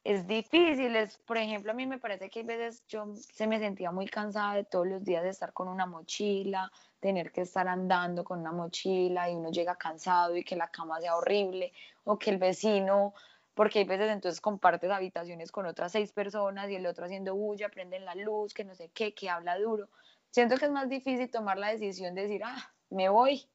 es 0.04 0.28
difícil, 0.28 0.96
es, 0.98 1.18
por 1.20 1.38
ejemplo, 1.38 1.72
a 1.72 1.76
mí 1.76 1.86
me 1.86 1.98
parece 1.98 2.30
que 2.30 2.40
hay 2.40 2.46
veces 2.46 2.86
yo 2.88 3.16
se 3.16 3.48
me 3.48 3.60
sentía 3.60 3.92
muy 3.92 4.06
cansada 4.08 4.56
de 4.56 4.66
todos 4.66 4.86
los 4.86 5.04
días 5.04 5.24
de 5.24 5.30
estar 5.30 5.54
con 5.54 5.70
una 5.70 5.86
mochila, 5.86 6.70
tener 7.00 7.32
que 7.32 7.42
estar 7.42 7.68
andando 7.70 8.24
con 8.26 8.40
una 8.40 8.52
mochila 8.52 9.30
y 9.30 9.36
uno 9.36 9.50
llega 9.50 9.78
cansado 9.78 10.36
y 10.36 10.44
que 10.44 10.58
la 10.58 10.68
cama 10.68 11.00
sea 11.00 11.16
horrible 11.16 11.72
o 12.04 12.20
que 12.20 12.32
el 12.32 12.38
vecino, 12.38 13.14
porque 13.54 13.80
hay 13.80 13.86
veces 13.86 14.10
entonces 14.10 14.42
compartes 14.42 14.90
habitaciones 14.90 15.52
con 15.52 15.66
otras 15.66 15.92
seis 15.92 16.12
personas 16.12 16.70
y 16.70 16.76
el 16.76 16.86
otro 16.86 17.06
haciendo 17.06 17.36
bulla, 17.36 17.70
prenden 17.70 18.06
la 18.06 18.16
luz, 18.16 18.54
que 18.54 18.64
no 18.64 18.76
sé 18.76 18.90
qué, 18.90 19.14
que 19.14 19.30
habla 19.30 19.58
duro. 19.58 19.90
Siento 20.32 20.58
que 20.58 20.66
es 20.66 20.72
más 20.72 20.90
difícil 20.90 21.30
tomar 21.30 21.58
la 21.58 21.70
decisión 21.70 22.16
de 22.16 22.24
decir, 22.24 22.42
ah, 22.44 22.74
me 22.90 23.10
voy, 23.10 23.48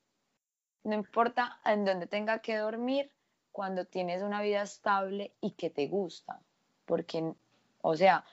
no 0.85 0.95
importa 0.95 1.61
en 1.65 1.85
dónde 1.85 2.07
tenga 2.07 2.39
que 2.39 2.57
dormir, 2.57 3.11
cuando 3.59 3.85
tienes 3.87 4.23
una 4.23 4.41
vida 4.41 4.63
estable 4.63 5.33
y 5.41 5.51
que 5.51 5.69
te 5.69 5.89
gusta, 5.89 6.41
porque, 6.85 7.35
o 7.81 7.97
sea, 7.97 8.25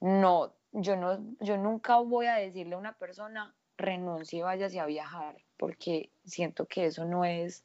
no, 0.00 0.54
yo 0.72 0.96
no, 0.96 1.24
yo 1.38 1.56
nunca 1.56 1.98
voy 1.98 2.26
a 2.26 2.34
decirle 2.34 2.74
a 2.74 2.78
una 2.78 2.98
persona 2.98 3.54
renuncie 3.76 4.40
y 4.40 4.42
váyase 4.42 4.80
a 4.80 4.86
viajar, 4.86 5.36
porque 5.56 6.10
siento 6.24 6.66
que 6.66 6.86
eso 6.86 7.04
no 7.04 7.24
es, 7.24 7.64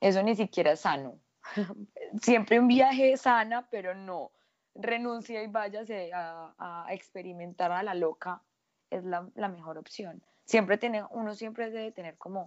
eso 0.00 0.22
ni 0.22 0.36
siquiera 0.36 0.70
es 0.70 0.80
sano. 0.80 1.18
Siempre 2.20 2.58
un 2.58 2.68
viaje 2.68 3.16
sana, 3.16 3.66
pero 3.70 3.94
no, 3.94 4.32
renuncie 4.74 5.42
y 5.42 5.46
váyase 5.46 6.12
a, 6.12 6.54
a 6.58 6.92
experimentar 6.92 7.72
a 7.72 7.82
la 7.82 7.94
loca 7.94 8.42
es 8.90 9.04
la, 9.04 9.28
la, 9.34 9.48
mejor 9.48 9.78
opción. 9.78 10.22
Siempre 10.44 10.78
tiene, 10.78 11.04
uno 11.10 11.34
siempre 11.34 11.70
debe 11.70 11.92
tener 11.92 12.16
como 12.18 12.46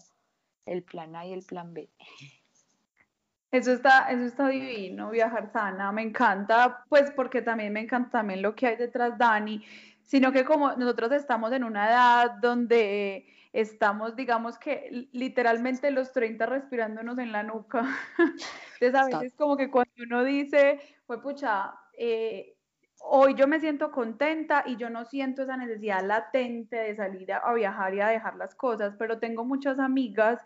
el 0.66 0.84
plan 0.84 1.16
A 1.16 1.26
y 1.26 1.34
el 1.34 1.44
plan 1.44 1.74
B. 1.74 1.90
Eso 3.52 3.74
está, 3.74 4.12
eso 4.12 4.26
está 4.26 4.48
divino, 4.48 5.10
viajar 5.10 5.52
sana, 5.52 5.92
me 5.92 6.04
encanta, 6.04 6.86
pues 6.88 7.12
porque 7.12 7.42
también 7.42 7.74
me 7.74 7.82
encanta 7.82 8.20
también 8.20 8.44
lo 8.44 8.54
que 8.54 8.68
hay 8.68 8.76
detrás, 8.76 9.18
Dani, 9.18 9.66
sino 10.10 10.32
que 10.32 10.44
como 10.44 10.72
nosotros 10.72 11.12
estamos 11.12 11.52
en 11.52 11.64
una 11.64 11.88
edad 11.88 12.32
donde 12.42 13.28
estamos, 13.54 14.16
digamos 14.16 14.58
que 14.58 15.08
literalmente 15.12 15.92
los 15.92 16.12
30 16.12 16.48
respirándonos 16.48 17.20
en 17.20 17.32
la 17.32 17.44
nuca, 17.44 17.86
entonces 18.82 18.96
a 18.96 19.06
veces 19.06 19.36
como 19.36 19.56
que 19.56 19.70
cuando 19.70 19.92
uno 20.04 20.24
dice, 20.24 20.80
pues 21.06 21.20
pucha, 21.20 21.76
eh, 21.96 22.56
hoy 23.02 23.36
yo 23.36 23.48
me 23.48 23.60
siento 23.60 23.92
contenta 23.92 24.64
y 24.66 24.78
yo 24.78 24.90
no 24.90 25.06
siento 25.06 25.44
esa 25.44 25.58
necesidad 25.58 26.04
latente 26.04 26.78
de 26.78 26.96
salir 26.96 27.32
a 27.32 27.54
viajar 27.54 27.94
y 27.94 28.02
a 28.02 28.08
dejar 28.08 28.36
las 28.36 28.56
cosas, 28.56 28.96
pero 28.98 29.20
tengo 29.20 29.46
muchas 29.46 29.78
amigas 29.78 30.44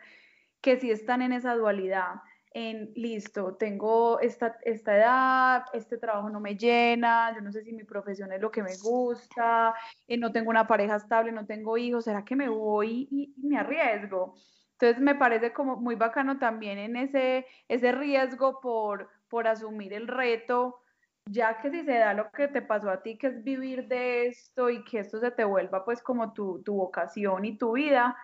que 0.60 0.78
sí 0.78 0.92
están 0.92 1.22
en 1.22 1.32
esa 1.32 1.56
dualidad 1.56 2.16
en, 2.54 2.92
listo, 2.96 3.56
tengo 3.56 4.20
esta, 4.20 4.58
esta 4.64 4.96
edad, 4.96 5.66
este 5.74 5.98
trabajo 5.98 6.30
no 6.30 6.40
me 6.40 6.56
llena, 6.56 7.34
yo 7.34 7.42
no 7.42 7.52
sé 7.52 7.64
si 7.64 7.74
mi 7.74 7.84
profesión 7.84 8.32
es 8.32 8.42
lo 8.42 8.52
que 8.52 8.62
me 8.62 8.78
gusta, 8.78 9.74
eh, 10.08 10.18
no 10.18 10.32
tengo 10.32 10.52
una 10.52 10.68
pareja 10.68 10.98
estable, 10.98 11.32
no 11.32 11.46
tengo 11.46 11.78
hijos, 11.78 12.06
¿será 12.06 12.24
que 12.24 12.36
me 12.36 12.50
voy 12.50 13.08
y, 13.12 13.34
me 13.42 13.58
arriesgo? 13.58 14.36
Entonces 14.74 15.02
me 15.02 15.16
parece 15.16 15.52
como 15.52 15.78
muy 15.78 15.96
bacano 15.96 16.38
también 16.38 16.78
en 16.78 16.96
ese, 16.96 17.48
ese 17.68 17.92
riesgo 17.92 18.60
por, 18.62 19.10
por 19.30 19.48
asumir 19.48 19.94
el 19.94 20.08
reto, 20.08 20.80
ya 21.26 21.60
que 21.60 21.72
si 21.72 21.84
se 21.84 21.94
da 21.94 22.14
lo 22.14 22.30
que 22.32 22.48
te 22.50 22.62
pasó 22.62 22.90
a 22.92 23.02
ti, 23.02 23.18
que 23.18 23.28
es 23.28 23.44
vivir 23.44 23.88
de 23.88 24.28
esto 24.28 24.70
y 24.70 24.84
que 24.84 25.00
esto 25.00 25.20
se 25.20 25.32
te 25.32 25.44
vuelva 25.44 25.86
pues 25.86 26.04
como 26.04 26.34
tu, 26.34 26.62
tu 26.64 26.76
vocación 26.76 27.46
y 27.46 27.58
tu 27.58 27.74
vida, 27.74 28.16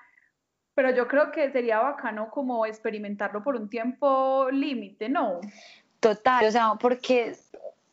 pero 0.74 0.92
yo 0.92 1.08
creo 1.08 1.32
que 1.32 1.52
sería 1.52 1.80
bacano 1.80 2.30
como 2.30 2.66
experimentarlo 2.66 3.44
por 3.44 3.56
un 3.56 3.70
tiempo 3.70 4.50
límite, 4.52 5.10
¿no? 5.10 5.42
Total, 6.00 6.46
o 6.46 6.52
sea, 6.52 6.76
porque 6.80 7.36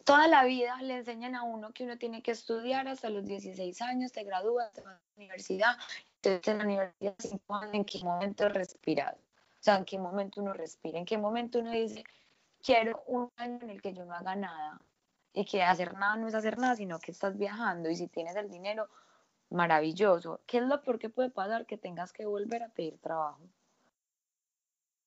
toda 0.04 0.28
la 0.28 0.45
vida 0.45 0.80
le 0.83 0.99
enseñan 0.99 1.35
a 1.35 1.42
uno 1.42 1.73
que 1.73 1.85
uno 1.85 1.99
tiene 1.99 2.23
que 2.23 2.30
estudiar 2.30 2.87
hasta 2.87 3.11
los 3.11 3.26
16 3.26 3.83
años, 3.83 4.12
te 4.12 4.23
gradúas, 4.23 4.73
te 4.73 4.83
vas 4.83 4.95
a 4.95 4.99
la 4.99 5.16
universidad, 5.16 5.76
entonces 6.23 6.47
en 6.47 6.59
la 6.59 6.64
universidad 6.64 7.14
se 7.18 7.40
en 7.73 7.85
qué 7.85 7.99
momento 8.04 8.49
respirar, 8.49 9.14
o 9.14 9.62
sea, 9.62 9.78
en 9.78 9.85
qué 9.85 9.99
momento 9.99 10.40
uno 10.40 10.52
respira, 10.52 10.99
en 10.99 11.04
qué 11.04 11.18
momento 11.18 11.59
uno 11.59 11.73
dice, 11.73 12.04
quiero 12.62 13.02
un 13.09 13.33
año 13.37 13.59
en 13.62 13.71
el 13.71 13.83
que 13.83 13.92
yo 13.92 14.04
no 14.04 14.14
haga 14.14 14.37
nada, 14.37 14.80
y 15.33 15.45
que 15.45 15.62
hacer 15.62 15.95
nada 15.95 16.16
no 16.16 16.28
es 16.28 16.35
hacer 16.35 16.56
nada, 16.56 16.76
sino 16.76 17.00
que 17.00 17.11
estás 17.11 17.37
viajando, 17.37 17.90
y 17.90 17.97
si 17.97 18.06
tienes 18.06 18.37
el 18.37 18.49
dinero, 18.49 18.88
maravilloso. 19.50 20.41
¿Qué 20.47 20.59
es 20.59 20.65
lo 20.65 20.83
peor 20.83 20.99
que 20.99 21.09
puede 21.09 21.31
pasar? 21.31 21.67
Que 21.67 21.76
tengas 21.76 22.12
que 22.12 22.26
volver 22.26 22.62
a 22.62 22.69
pedir 22.69 22.99
trabajo. 22.99 23.41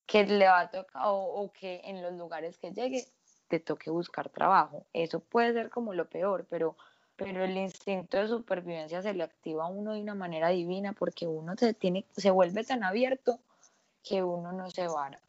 Que 0.05 0.25
le 0.25 0.47
va 0.47 0.61
a 0.61 0.71
tocar, 0.71 1.03
o, 1.05 1.51
que 1.53 1.81
en 1.83 2.01
los 2.01 2.13
lugares 2.13 2.57
que 2.57 2.71
llegue 2.71 3.05
te 3.47 3.59
toque 3.59 3.89
buscar 3.89 4.29
trabajo. 4.29 4.85
Eso 4.93 5.19
puede 5.19 5.53
ser 5.53 5.69
como 5.69 5.93
lo 5.93 6.09
peor, 6.09 6.45
pero, 6.49 6.75
pero 7.15 7.43
el 7.43 7.57
instinto 7.57 8.17
de 8.17 8.27
supervivencia 8.27 9.01
se 9.01 9.13
le 9.13 9.23
activa 9.23 9.65
a 9.65 9.67
uno 9.67 9.93
de 9.93 10.01
una 10.01 10.15
manera 10.15 10.49
divina 10.49 10.93
porque 10.93 11.27
uno 11.27 11.55
se, 11.57 11.73
tiene, 11.73 12.05
se 12.11 12.31
vuelve 12.31 12.63
tan 12.63 12.83
abierto 12.83 13.39
que 14.03 14.23
uno 14.23 14.51
no 14.51 14.69
se 14.71 14.87
vara. 14.87 15.19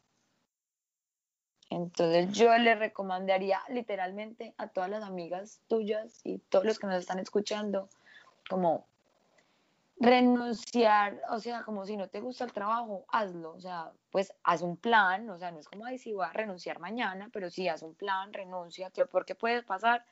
Entonces 1.70 2.32
yo 2.32 2.56
le 2.58 2.74
recomendaría 2.74 3.60
literalmente 3.68 4.54
a 4.58 4.66
todas 4.68 4.90
las 4.90 5.04
amigas 5.04 5.60
tuyas 5.68 6.20
y 6.24 6.38
todos 6.38 6.64
los 6.64 6.78
que 6.80 6.88
nos 6.88 6.96
están 6.96 7.20
escuchando, 7.20 7.88
como 8.48 8.86
renunciar, 10.00 11.20
o 11.28 11.38
sea, 11.38 11.62
como 11.62 11.84
si 11.84 11.96
no 11.96 12.08
te 12.08 12.20
gusta 12.20 12.44
el 12.44 12.52
trabajo, 12.52 13.04
hazlo, 13.08 13.52
o 13.52 13.60
sea, 13.60 13.92
pues 14.10 14.32
haz 14.42 14.62
un 14.62 14.78
plan, 14.78 15.28
o 15.28 15.38
sea, 15.38 15.50
no 15.50 15.60
es 15.60 15.68
como, 15.68 15.84
ay, 15.84 15.98
si 15.98 16.14
voy 16.14 16.24
a 16.24 16.32
renunciar 16.32 16.80
mañana, 16.80 17.28
pero 17.32 17.50
sí, 17.50 17.68
haz 17.68 17.82
un 17.82 17.94
plan, 17.94 18.32
renuncia, 18.32 18.90
porque 19.12 19.34
puede 19.34 19.62
pasar, 19.62 20.06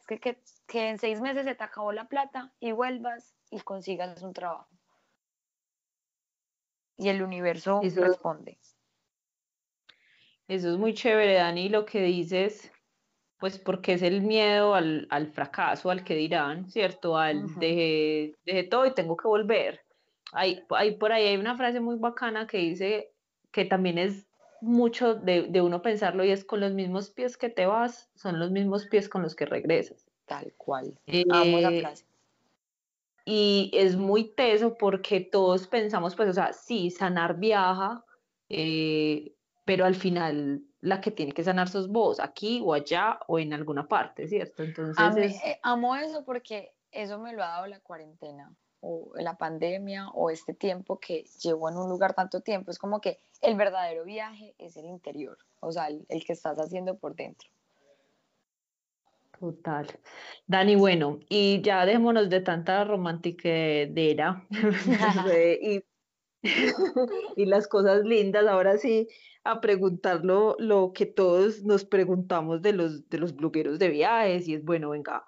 es 0.00 0.06
que, 0.06 0.18
que, 0.18 0.40
que, 0.66 0.88
en 0.88 0.98
seis 0.98 1.20
meses 1.20 1.44
se 1.44 1.54
te 1.54 1.62
acabó 1.62 1.92
la 1.92 2.08
plata 2.08 2.54
y 2.60 2.72
vuelvas 2.72 3.34
y 3.50 3.60
consigas 3.60 4.22
un 4.22 4.32
trabajo. 4.32 4.68
Y 6.96 7.10
el 7.10 7.22
universo 7.22 7.82
responde. 7.82 8.58
Eso 10.48 10.70
es 10.70 10.78
muy 10.78 10.94
chévere, 10.94 11.34
Dani, 11.34 11.68
lo 11.68 11.84
que 11.84 12.00
dices, 12.00 12.72
pues 13.38 13.58
porque 13.58 13.94
es 13.94 14.02
el 14.02 14.22
miedo 14.22 14.74
al, 14.74 15.30
fracaso, 15.32 15.90
al 15.90 16.04
que 16.04 16.14
dirán, 16.14 16.70
¿cierto? 16.70 17.18
Al 17.18 17.54
de 17.56 18.34
dejé, 18.44 18.64
todo 18.64 18.86
y 18.86 18.94
tengo 18.94 19.16
que 19.16 19.28
volver. 19.28 19.80
Hay, 20.32 20.64
hay, 20.70 20.96
por 20.96 21.12
ahí 21.12 21.26
hay 21.26 21.36
una 21.36 21.56
frase 21.56 21.80
muy 21.80 21.96
bacana 21.96 22.46
que 22.46 22.58
dice 22.58 23.12
que 23.50 23.64
también 23.64 23.98
es 23.98 24.26
mucho 24.60 25.14
de, 25.14 25.60
uno 25.60 25.82
pensarlo 25.82 26.24
y 26.24 26.30
es 26.30 26.44
con 26.44 26.60
los 26.60 26.72
mismos 26.72 27.10
pies 27.10 27.36
que 27.36 27.48
te 27.48 27.66
vas, 27.66 28.10
son 28.14 28.38
los 28.40 28.50
mismos 28.50 28.86
pies 28.86 29.08
con 29.08 29.22
los 29.22 29.34
que 29.34 29.46
regresas. 29.46 30.06
Tal 30.26 30.52
cual. 30.56 30.98
Amo 31.30 31.58
esa 31.58 31.72
eh, 31.72 31.80
frase. 31.80 32.04
Y 33.24 33.70
es 33.74 33.96
muy 33.96 34.24
teso 34.24 34.76
porque 34.78 35.20
todos 35.20 35.66
pensamos, 35.66 36.14
pues, 36.16 36.28
o 36.30 36.32
sea, 36.32 36.52
sí, 36.52 36.90
sanar 36.90 37.38
viaja, 37.38 38.04
eh, 38.48 39.32
pero 39.64 39.84
al 39.84 39.94
final 39.94 40.62
la 40.80 41.00
que 41.00 41.10
tiene 41.10 41.32
que 41.32 41.44
sanar 41.44 41.68
sos 41.68 41.88
vos, 41.88 42.20
aquí 42.20 42.60
o 42.64 42.74
allá 42.74 43.18
o 43.26 43.38
en 43.38 43.52
alguna 43.52 43.88
parte, 43.88 44.28
¿cierto? 44.28 44.62
Entonces... 44.62 45.34
Eh, 45.44 45.58
amo 45.62 45.96
eso 45.96 46.24
porque 46.24 46.72
eso 46.92 47.18
me 47.18 47.32
lo 47.32 47.42
ha 47.42 47.48
dado 47.48 47.66
la 47.66 47.80
cuarentena 47.80 48.54
o 48.80 49.12
la 49.16 49.36
pandemia 49.36 50.08
o 50.10 50.30
este 50.30 50.54
tiempo 50.54 50.98
que 50.98 51.24
llevo 51.42 51.68
en 51.68 51.76
un 51.76 51.88
lugar 51.88 52.14
tanto 52.14 52.40
tiempo. 52.40 52.70
Es 52.70 52.78
como 52.78 53.00
que 53.00 53.20
el 53.42 53.56
verdadero 53.56 54.04
viaje 54.04 54.54
es 54.58 54.76
el 54.76 54.86
interior, 54.86 55.38
o 55.60 55.72
sea, 55.72 55.88
el, 55.88 56.24
que 56.24 56.32
estás 56.32 56.58
haciendo 56.58 56.96
por 56.96 57.14
dentro. 57.14 57.48
Total. 59.38 59.86
Dani, 60.46 60.76
bueno, 60.76 61.18
y 61.28 61.60
ya 61.60 61.84
dejémonos 61.84 62.30
de 62.30 62.40
tanta 62.40 62.84
romantiquedera 62.84 64.46
y, 65.60 65.84
y 67.36 67.44
las 67.44 67.68
cosas 67.68 68.04
lindas, 68.04 68.46
ahora 68.46 68.78
sí, 68.78 69.08
a 69.50 69.60
preguntar 69.60 70.24
lo, 70.24 70.92
que 70.94 71.06
todos 71.06 71.62
nos 71.62 71.84
preguntamos 71.84 72.62
de 72.62 72.72
los, 72.72 73.08
de 73.08 73.18
los 73.18 73.34
blogueros 73.34 73.78
de 73.78 73.88
viajes, 73.88 74.48
y 74.48 74.54
es, 74.54 74.64
bueno, 74.64 74.90
venga, 74.90 75.24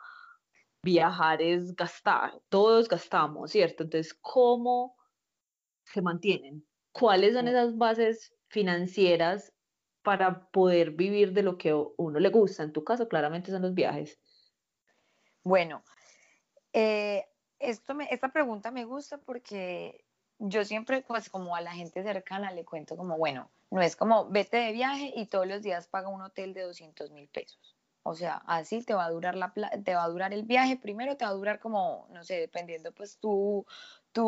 viajar 0.83 1.43
es 1.43 1.75
gastar, 1.75 2.41
todos 2.49 2.89
gastamos, 2.89 3.51
¿cierto? 3.51 3.85
Entonces, 3.85 4.15
¿cómo 4.21 4.97
se 5.85 6.03
mantienen? 6.03 6.67
¿Cuáles 6.93 7.35
son 7.35 7.49
esas 7.49 7.77
bases 7.77 8.35
financieras 8.49 9.53
para 10.09 10.49
poder 10.51 10.93
vivir 10.93 11.35
de 11.35 11.43
lo 11.43 11.59
que 11.59 11.75
uno 11.75 12.19
le 12.19 12.31
gusta. 12.31 12.63
En 12.63 12.73
tu 12.73 12.83
caso, 12.83 13.09
claramente 13.09 13.51
son 13.51 13.61
los 13.61 13.75
viajes. 13.75 14.19
Bueno, 15.43 15.83
eh, 16.73 17.27
esto 17.59 17.95
me, 17.95 18.09
esta 18.11 18.33
pregunta 18.33 18.71
me 18.71 18.87
gusta 18.87 19.19
porque 19.19 20.05
yo 20.39 20.65
siempre, 20.65 21.03
pues 21.03 21.29
como 21.29 21.55
a 21.55 21.61
la 21.61 21.73
gente 21.73 22.03
cercana 22.03 22.53
le 22.53 22.65
cuento 22.65 22.97
como, 22.97 23.19
bueno, 23.19 23.51
no 23.71 23.83
es 23.83 23.97
como 23.97 24.29
vete 24.31 24.57
de 24.59 24.73
viaje 24.73 25.13
y 25.15 25.27
todos 25.27 25.47
los 25.47 25.63
días 25.63 25.89
paga 25.89 26.09
un 26.09 26.23
hotel 26.23 26.55
de 26.55 26.63
200 26.63 27.11
mil 27.11 27.29
pesos. 27.29 27.77
O 28.03 28.15
sea, 28.15 28.43
así 28.47 28.83
te 28.85 28.95
va 28.95 29.05
a 29.05 29.11
durar 29.11 29.35
la 29.35 29.53
te 29.85 29.95
va 29.95 30.05
a 30.05 30.09
durar 30.09 30.33
el 30.33 30.45
viaje. 30.45 30.77
Primero 30.77 31.17
te 31.17 31.25
va 31.25 31.31
a 31.31 31.35
durar 31.35 31.61
como, 31.61 32.09
no 32.11 32.25
sé, 32.25 32.41
dependiendo 32.41 32.93
pues 32.93 33.19
tu, 33.19 33.67
tu 34.13 34.25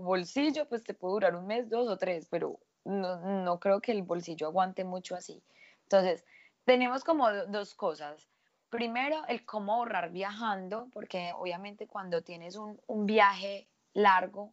bolsillo, 0.00 0.68
pues 0.68 0.82
te 0.82 0.94
puede 0.94 1.12
durar 1.12 1.36
un 1.36 1.46
mes, 1.46 1.68
dos 1.70 1.88
o 1.88 1.96
tres, 1.96 2.26
pero 2.28 2.58
no, 2.84 3.60
creo 3.60 3.80
que 3.80 3.92
el 3.92 4.02
bolsillo 4.02 4.46
aguante 4.48 4.84
mucho 4.84 5.14
así. 5.14 5.42
Entonces, 5.84 6.24
tenemos 6.64 7.04
como 7.04 7.32
dos 7.32 7.74
cosas. 7.74 8.28
Primero, 8.68 9.22
el 9.28 9.44
cómo 9.46 9.74
ahorrar 9.74 10.10
viajando, 10.10 10.88
porque 10.92 11.32
obviamente 11.36 11.86
cuando 11.86 12.22
tienes 12.22 12.56
un, 12.56 12.80
un 12.88 13.06
viaje 13.06 13.68
largo 13.92 14.52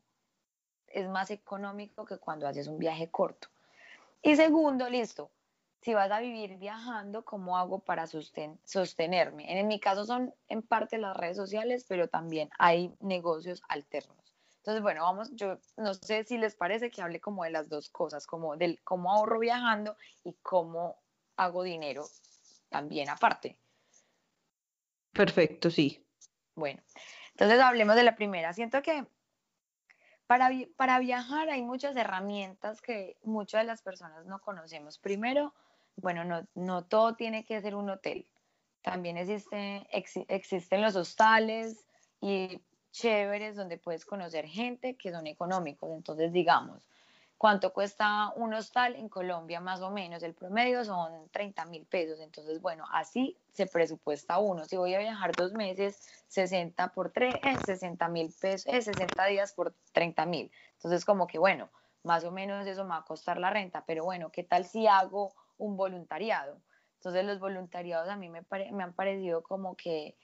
es 0.87 1.07
más 1.09 1.31
económico 1.31 2.05
que 2.05 2.17
cuando 2.17 2.47
haces 2.47 2.67
un 2.67 2.77
viaje 2.77 3.09
corto. 3.09 3.47
Y 4.21 4.35
segundo, 4.35 4.89
listo, 4.89 5.31
si 5.81 5.93
vas 5.93 6.11
a 6.11 6.19
vivir 6.19 6.57
viajando, 6.57 7.25
¿cómo 7.25 7.57
hago 7.57 7.79
para 7.79 8.05
sostenerme? 8.05 9.59
En 9.59 9.67
mi 9.67 9.79
caso 9.79 10.05
son 10.05 10.33
en 10.47 10.61
parte 10.61 10.99
las 10.99 11.17
redes 11.17 11.37
sociales, 11.37 11.85
pero 11.87 12.07
también 12.07 12.49
hay 12.59 12.93
negocios 12.99 13.63
alternos. 13.67 14.17
Entonces, 14.57 14.83
bueno, 14.83 15.01
vamos, 15.01 15.31
yo 15.33 15.57
no 15.77 15.95
sé 15.95 16.23
si 16.23 16.37
les 16.37 16.55
parece 16.55 16.91
que 16.91 17.01
hable 17.01 17.19
como 17.19 17.43
de 17.43 17.49
las 17.49 17.67
dos 17.67 17.89
cosas, 17.89 18.27
como 18.27 18.57
del 18.57 18.79
cómo 18.83 19.11
ahorro 19.11 19.39
viajando 19.39 19.97
y 20.23 20.33
cómo 20.43 21.01
hago 21.35 21.63
dinero 21.63 22.05
también 22.69 23.09
aparte. 23.09 23.57
Perfecto, 25.13 25.71
sí. 25.71 26.05
Bueno, 26.53 26.81
entonces 27.31 27.59
hablemos 27.59 27.95
de 27.95 28.03
la 28.03 28.15
primera. 28.15 28.53
Siento 28.53 28.83
que 28.83 29.07
para, 30.31 30.49
para 30.77 30.97
viajar 30.99 31.49
hay 31.49 31.61
muchas 31.61 31.93
herramientas 31.97 32.81
que 32.81 33.17
muchas 33.21 33.63
de 33.63 33.67
las 33.67 33.81
personas 33.81 34.25
no 34.25 34.39
conocemos. 34.39 34.97
Primero, 34.97 35.53
bueno, 35.97 36.23
no, 36.23 36.47
no 36.55 36.85
todo 36.85 37.15
tiene 37.15 37.43
que 37.43 37.59
ser 37.59 37.75
un 37.75 37.89
hotel. 37.89 38.25
También 38.81 39.17
existe, 39.17 39.85
existen 39.91 40.81
los 40.81 40.95
hostales 40.95 41.85
y 42.21 42.61
chéveres 42.91 43.57
donde 43.57 43.77
puedes 43.77 44.05
conocer 44.05 44.45
gente 44.45 44.95
que 44.95 45.11
son 45.11 45.27
económicos. 45.27 45.89
Entonces, 45.91 46.31
digamos, 46.31 46.87
¿cuánto 47.41 47.73
cuesta 47.73 48.31
un 48.35 48.53
hostal 48.53 48.95
en 48.95 49.09
Colombia 49.09 49.59
más 49.59 49.81
o 49.81 49.89
menos? 49.89 50.21
El 50.21 50.35
promedio 50.35 50.85
son 50.85 51.27
30 51.31 51.65
mil 51.65 51.87
pesos. 51.87 52.19
Entonces, 52.19 52.61
bueno, 52.61 52.85
así 52.91 53.35
se 53.51 53.65
presupuesta 53.65 54.37
uno. 54.37 54.63
Si 54.65 54.77
voy 54.77 54.93
a 54.93 54.99
viajar 54.99 55.35
dos 55.35 55.51
meses, 55.53 56.07
60 56.27 56.93
por 56.93 57.09
3 57.09 57.39
es 57.41 57.63
60 57.63 58.07
mil 58.09 58.31
pesos, 58.39 58.71
es 58.71 58.85
60 58.85 59.25
días 59.25 59.53
por 59.53 59.73
30 59.91 60.27
mil. 60.27 60.51
Entonces, 60.73 61.03
como 61.03 61.25
que 61.25 61.39
bueno, 61.39 61.71
más 62.03 62.23
o 62.25 62.31
menos 62.31 62.67
eso 62.67 62.83
me 62.83 62.91
va 62.91 62.97
a 62.97 63.05
costar 63.05 63.39
la 63.39 63.49
renta, 63.49 63.85
pero 63.87 64.03
bueno, 64.03 64.31
¿qué 64.31 64.43
tal 64.43 64.65
si 64.65 64.85
hago 64.85 65.33
un 65.57 65.77
voluntariado? 65.77 66.61
Entonces, 66.99 67.25
los 67.25 67.39
voluntariados 67.39 68.07
a 68.07 68.17
mí 68.17 68.29
me, 68.29 68.45
me 68.71 68.83
han 68.83 68.93
parecido 68.93 69.41
como 69.41 69.75
que 69.75 70.15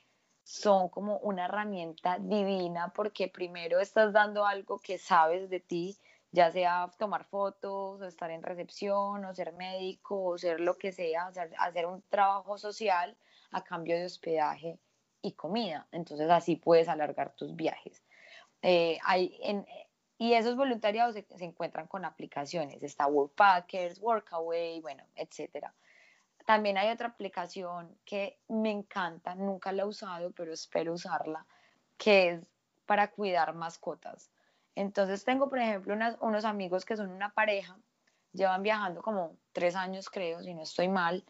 son 0.44 0.89
como 0.89 1.18
una 1.18 1.46
herramienta 1.46 2.20
divina 2.20 2.94
porque 2.94 3.28
primero 3.28 3.80
estás 3.80 4.13
dando 4.13 4.46
algo 4.46 4.78
que 4.78 5.00
sabes 5.00 5.50
de 5.50 5.60
ti, 5.60 5.98
ya 6.38 6.52
sea 6.52 6.91
tomar 7.00 7.26
fotos, 7.26 8.00
o 8.00 8.06
estar 8.06 8.30
en 8.30 8.43
recepción, 8.43 9.26
o 9.26 9.34
ser 9.34 9.54
médico, 9.54 10.23
o 10.23 10.38
ser 10.38 10.60
lo 10.60 10.78
que 10.78 10.91
sea, 10.91 11.32
hacer 11.58 11.86
un 11.88 12.04
trabajo 12.10 12.60
social 12.60 13.17
a 13.52 13.63
cambio 13.63 13.97
de 13.97 14.06
hospedaje 14.06 14.78
y 15.23 15.32
comida. 15.32 15.88
Entonces 15.91 16.30
así 16.30 16.56
puedes 16.56 16.89
alargar 16.89 17.34
tus 17.36 17.56
viajes. 17.56 18.04
Eh, 18.62 19.00
hay 19.04 19.39
y 20.19 20.34
esos 20.34 20.56
voluntariados 20.56 21.15
se, 21.15 21.26
se, 21.36 21.45
encuentran 21.45 21.88
con 21.88 22.06
aplicaciones. 22.06 22.84
Está 22.84 23.08
Workpackers, 23.08 24.00
Workaway, 24.00 24.80
bueno, 24.82 25.04
etcétera. 25.15 25.73
También 26.45 26.78
hay 26.78 26.91
otra 26.91 27.08
aplicación 27.08 27.97
que 28.06 28.38
me 28.47 28.71
encanta, 28.71 29.34
nunca 29.36 29.71
la 29.71 29.84
he 29.84 29.86
usado, 29.86 30.32
pero 30.32 30.54
espero 30.54 30.93
usarla, 30.93 31.45
que 31.97 32.30
es 32.30 32.41
para 32.86 33.10
cuidar 33.10 33.54
mascotas. 33.54 34.30
Entonces 34.78 35.24
tengo, 35.26 35.50
por 35.50 35.58
ejemplo, 35.58 35.96
unos 36.22 36.46
amigos 36.46 36.86
que 36.86 36.96
son 36.96 37.10
una 37.10 37.34
pareja, 37.34 37.80
llevan 38.32 38.62
viajando 38.62 39.02
como 39.02 39.36
tres 39.52 39.76
años, 39.76 40.10
creo, 40.10 40.44
si 40.44 40.54
no 40.54 40.62
estoy 40.62 40.88
mal, 40.88 41.26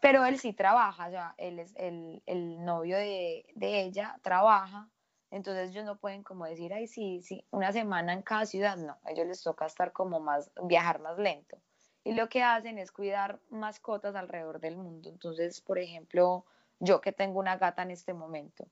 pero 0.00 0.24
él 0.24 0.38
sí 0.38 0.52
trabaja, 0.52 1.08
o 1.08 1.10
sea, 1.10 1.34
él 1.36 1.58
es 1.58 1.74
el, 1.76 2.22
novio 2.64 2.96
de, 2.96 3.44
de, 3.56 3.80
ella, 3.80 4.20
trabaja, 4.22 4.88
entonces 5.32 5.70
ellos 5.70 5.84
no 5.84 5.96
pueden 5.96 6.22
como 6.22 6.44
decir, 6.44 6.72
ay, 6.72 6.86
sí, 6.86 7.22
sí, 7.22 7.44
una 7.50 7.72
semana 7.72 8.12
en 8.12 8.22
cada 8.22 8.46
ciudad, 8.46 8.76
no, 8.76 8.98
a 9.02 9.10
ellos 9.10 9.26
les 9.26 9.42
toca 9.42 9.66
estar 9.66 9.90
como 9.90 10.20
más, 10.20 10.52
viajar 10.62 11.00
más 11.00 11.18
lento 11.18 11.58
y 12.04 12.12
lo 12.12 12.28
que 12.28 12.42
hacen 12.44 12.78
es 12.78 12.92
cuidar 12.92 13.40
mascotas 13.50 14.14
alrededor 14.14 14.60
del 14.60 14.76
mundo. 14.76 15.08
Entonces, 15.08 15.60
por 15.62 15.78
ejemplo, 15.78 16.44
yo 16.78 17.00
que 17.00 17.12
tengo 17.12 17.40
una 17.40 17.56
gata 17.56 17.82
en 17.82 17.90
este 17.90 18.12
momento, 18.12 18.68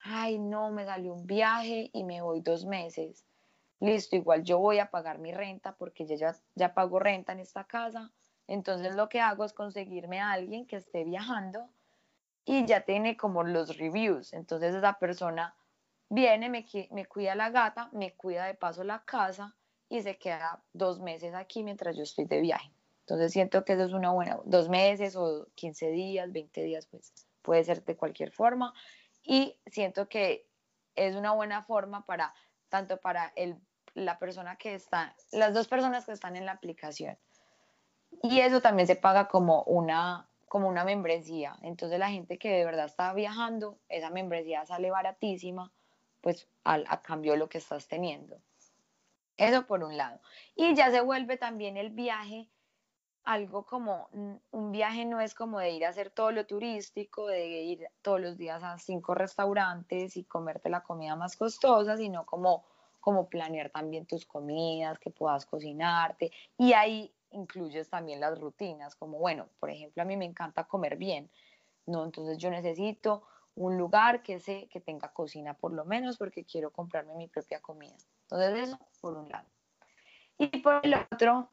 ay, 0.00 0.38
no, 0.38 0.70
me 0.70 0.84
salió 0.84 1.12
un 1.12 1.26
viaje 1.26 1.90
y 1.92 2.04
me 2.04 2.22
voy 2.22 2.40
dos 2.40 2.64
meses. 2.64 3.24
Listo, 3.80 4.16
igual 4.16 4.42
yo 4.42 4.58
voy 4.58 4.78
a 4.78 4.90
pagar 4.90 5.18
mi 5.18 5.32
renta 5.32 5.76
porque 5.76 6.04
ya, 6.06 6.34
ya 6.54 6.74
pago 6.74 6.98
renta 6.98 7.32
en 7.32 7.40
esta 7.40 7.64
casa. 7.64 8.10
Entonces 8.46 8.94
lo 8.94 9.08
que 9.08 9.20
hago 9.20 9.44
es 9.44 9.52
conseguirme 9.52 10.20
a 10.20 10.32
alguien 10.32 10.66
que 10.66 10.76
esté 10.76 11.04
viajando 11.04 11.68
y 12.44 12.64
ya 12.64 12.80
tiene 12.80 13.16
como 13.16 13.44
los 13.44 13.76
reviews. 13.76 14.32
Entonces 14.32 14.74
esa 14.74 14.98
persona 14.98 15.54
viene, 16.08 16.48
me, 16.48 16.66
me 16.90 17.06
cuida 17.06 17.34
la 17.34 17.50
gata, 17.50 17.90
me 17.92 18.14
cuida 18.14 18.46
de 18.46 18.54
paso 18.54 18.84
la 18.84 19.04
casa 19.04 19.54
y 19.88 20.02
se 20.02 20.18
queda 20.18 20.62
dos 20.72 21.00
meses 21.00 21.34
aquí 21.34 21.62
mientras 21.62 21.96
yo 21.96 22.02
estoy 22.02 22.24
de 22.24 22.40
viaje. 22.40 22.72
Entonces 23.00 23.32
siento 23.32 23.64
que 23.64 23.74
eso 23.74 23.84
es 23.84 23.92
una 23.92 24.10
buena, 24.10 24.38
dos 24.44 24.68
meses 24.68 25.16
o 25.16 25.46
15 25.54 25.90
días, 25.90 26.30
20 26.32 26.62
días, 26.62 26.86
pues 26.86 27.12
puede 27.42 27.64
ser 27.64 27.84
de 27.84 27.96
cualquier 27.96 28.32
forma. 28.32 28.74
Y 29.30 29.60
siento 29.66 30.08
que 30.08 30.48
es 30.96 31.14
una 31.14 31.32
buena 31.32 31.62
forma 31.62 32.06
para, 32.06 32.32
tanto 32.70 32.96
para 32.96 33.30
el, 33.36 33.60
la 33.92 34.18
persona 34.18 34.56
que 34.56 34.74
está, 34.74 35.14
las 35.32 35.52
dos 35.52 35.68
personas 35.68 36.06
que 36.06 36.12
están 36.12 36.34
en 36.34 36.46
la 36.46 36.52
aplicación. 36.52 37.18
Y 38.22 38.40
eso 38.40 38.62
también 38.62 38.86
se 38.86 38.96
paga 38.96 39.28
como 39.28 39.64
una, 39.64 40.26
como 40.48 40.66
una 40.66 40.82
membresía. 40.82 41.58
Entonces 41.60 41.98
la 41.98 42.08
gente 42.08 42.38
que 42.38 42.50
de 42.50 42.64
verdad 42.64 42.86
está 42.86 43.12
viajando, 43.12 43.78
esa 43.90 44.08
membresía 44.08 44.64
sale 44.64 44.90
baratísima, 44.90 45.74
pues 46.22 46.48
a 46.64 47.02
cambio 47.02 47.32
de 47.32 47.38
lo 47.38 47.50
que 47.50 47.58
estás 47.58 47.86
teniendo. 47.86 48.40
Eso 49.36 49.66
por 49.66 49.84
un 49.84 49.98
lado. 49.98 50.22
Y 50.56 50.74
ya 50.74 50.90
se 50.90 51.02
vuelve 51.02 51.36
también 51.36 51.76
el 51.76 51.90
viaje 51.90 52.48
algo 53.28 53.66
como 53.66 54.08
un 54.52 54.72
viaje 54.72 55.04
no 55.04 55.20
es 55.20 55.34
como 55.34 55.58
de 55.58 55.72
ir 55.72 55.84
a 55.84 55.90
hacer 55.90 56.08
todo 56.08 56.32
lo 56.32 56.46
turístico, 56.46 57.26
de 57.26 57.46
ir 57.46 57.86
todos 58.00 58.22
los 58.22 58.38
días 58.38 58.64
a 58.64 58.78
cinco 58.78 59.14
restaurantes 59.14 60.16
y 60.16 60.24
comerte 60.24 60.70
la 60.70 60.82
comida 60.82 61.14
más 61.14 61.36
costosa, 61.36 61.98
sino 61.98 62.24
como, 62.24 62.64
como 63.00 63.28
planear 63.28 63.68
también 63.68 64.06
tus 64.06 64.24
comidas, 64.24 64.98
que 64.98 65.10
puedas 65.10 65.44
cocinarte. 65.44 66.32
Y 66.56 66.72
ahí 66.72 67.12
incluyes 67.32 67.90
también 67.90 68.18
las 68.18 68.40
rutinas, 68.40 68.96
como 68.96 69.18
bueno, 69.18 69.50
por 69.60 69.68
ejemplo, 69.68 70.02
a 70.02 70.06
mí 70.06 70.16
me 70.16 70.24
encanta 70.24 70.64
comer 70.64 70.96
bien, 70.96 71.30
¿no? 71.84 72.04
Entonces 72.04 72.38
yo 72.38 72.48
necesito 72.48 73.24
un 73.56 73.76
lugar 73.76 74.22
que, 74.22 74.40
sé, 74.40 74.68
que 74.72 74.80
tenga 74.80 75.12
cocina 75.12 75.52
por 75.52 75.74
lo 75.74 75.84
menos 75.84 76.16
porque 76.16 76.44
quiero 76.46 76.70
comprarme 76.70 77.14
mi 77.14 77.28
propia 77.28 77.60
comida. 77.60 77.96
Entonces, 78.22 78.68
eso 78.68 78.78
por 79.02 79.18
un 79.18 79.28
lado. 79.28 79.46
Y 80.38 80.46
por 80.60 80.80
el 80.82 80.94
otro, 80.94 81.50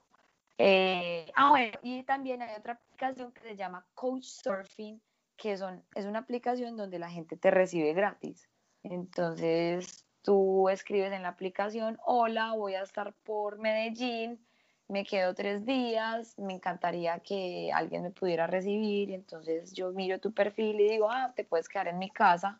eh, 0.57 1.31
ah, 1.35 1.49
bueno, 1.49 1.77
y 1.81 2.03
también 2.03 2.41
hay 2.41 2.55
otra 2.57 2.73
aplicación 2.73 3.31
que 3.31 3.41
se 3.41 3.55
llama 3.55 3.85
Coach 3.93 4.23
Surfing, 4.23 5.01
que 5.35 5.57
son, 5.57 5.83
es 5.95 6.05
una 6.05 6.19
aplicación 6.19 6.77
donde 6.77 6.99
la 6.99 7.09
gente 7.09 7.35
te 7.35 7.51
recibe 7.51 7.93
gratis. 7.93 8.49
Entonces, 8.83 10.05
tú 10.21 10.69
escribes 10.69 11.11
en 11.11 11.23
la 11.23 11.29
aplicación, 11.29 11.97
hola, 12.05 12.53
voy 12.53 12.75
a 12.75 12.83
estar 12.83 13.13
por 13.23 13.59
Medellín, 13.59 14.39
me 14.87 15.03
quedo 15.03 15.33
tres 15.33 15.65
días, 15.65 16.37
me 16.37 16.53
encantaría 16.53 17.19
que 17.19 17.71
alguien 17.73 18.03
me 18.03 18.11
pudiera 18.11 18.47
recibir, 18.47 19.11
entonces 19.11 19.73
yo 19.73 19.91
miro 19.91 20.19
tu 20.19 20.33
perfil 20.33 20.79
y 20.79 20.89
digo, 20.89 21.09
ah, 21.09 21.33
te 21.35 21.43
puedes 21.43 21.67
quedar 21.67 21.87
en 21.87 21.97
mi 21.97 22.09
casa, 22.09 22.59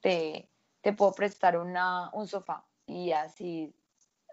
te, 0.00 0.48
te 0.80 0.92
puedo 0.92 1.12
prestar 1.12 1.58
una, 1.58 2.10
un 2.12 2.26
sofá 2.26 2.64
y 2.86 3.12
así, 3.12 3.74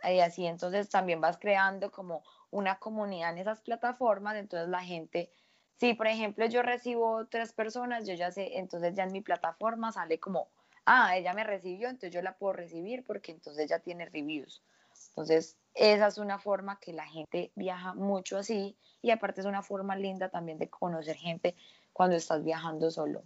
y 0.04 0.20
así 0.20 0.46
entonces 0.46 0.90
también 0.90 1.20
vas 1.20 1.38
creando 1.38 1.92
como 1.92 2.24
una 2.56 2.80
comunidad 2.80 3.34
en 3.34 3.40
esas 3.40 3.62
plataformas, 3.62 4.38
entonces 4.38 4.70
la 4.70 4.82
gente, 4.82 5.30
si 5.76 5.94
por 5.94 6.08
ejemplo 6.08 6.46
yo 6.46 6.62
recibo 6.62 7.26
tres 7.28 7.52
personas, 7.52 8.08
yo 8.08 8.14
ya 8.14 8.32
sé, 8.32 8.58
entonces 8.58 8.96
ya 8.96 9.04
en 9.04 9.12
mi 9.12 9.20
plataforma 9.20 9.92
sale 9.92 10.20
como, 10.20 10.48
ah, 10.86 11.18
ella 11.18 11.34
me 11.34 11.44
recibió, 11.44 11.90
entonces 11.90 12.12
yo 12.12 12.22
la 12.22 12.38
puedo 12.38 12.54
recibir 12.54 13.04
porque 13.04 13.34
entonces 13.34 13.70
ya 13.70 13.80
tiene 13.80 14.06
reviews. 14.06 14.62
Entonces, 15.10 15.58
esa 15.74 16.08
es 16.08 16.18
una 16.18 16.40
forma 16.40 16.80
que 16.80 16.94
la 16.94 17.06
gente 17.06 17.52
viaja 17.56 17.94
mucho 17.94 18.38
así 18.38 18.78
y 19.02 19.12
aparte 19.12 19.42
es 19.42 19.48
una 19.48 19.62
forma 19.62 19.98
linda 19.98 20.30
también 20.30 20.58
de 20.58 20.70
conocer 20.70 21.18
gente 21.18 21.56
cuando 21.92 22.16
estás 22.16 22.42
viajando 22.42 22.90
solo. 22.90 23.24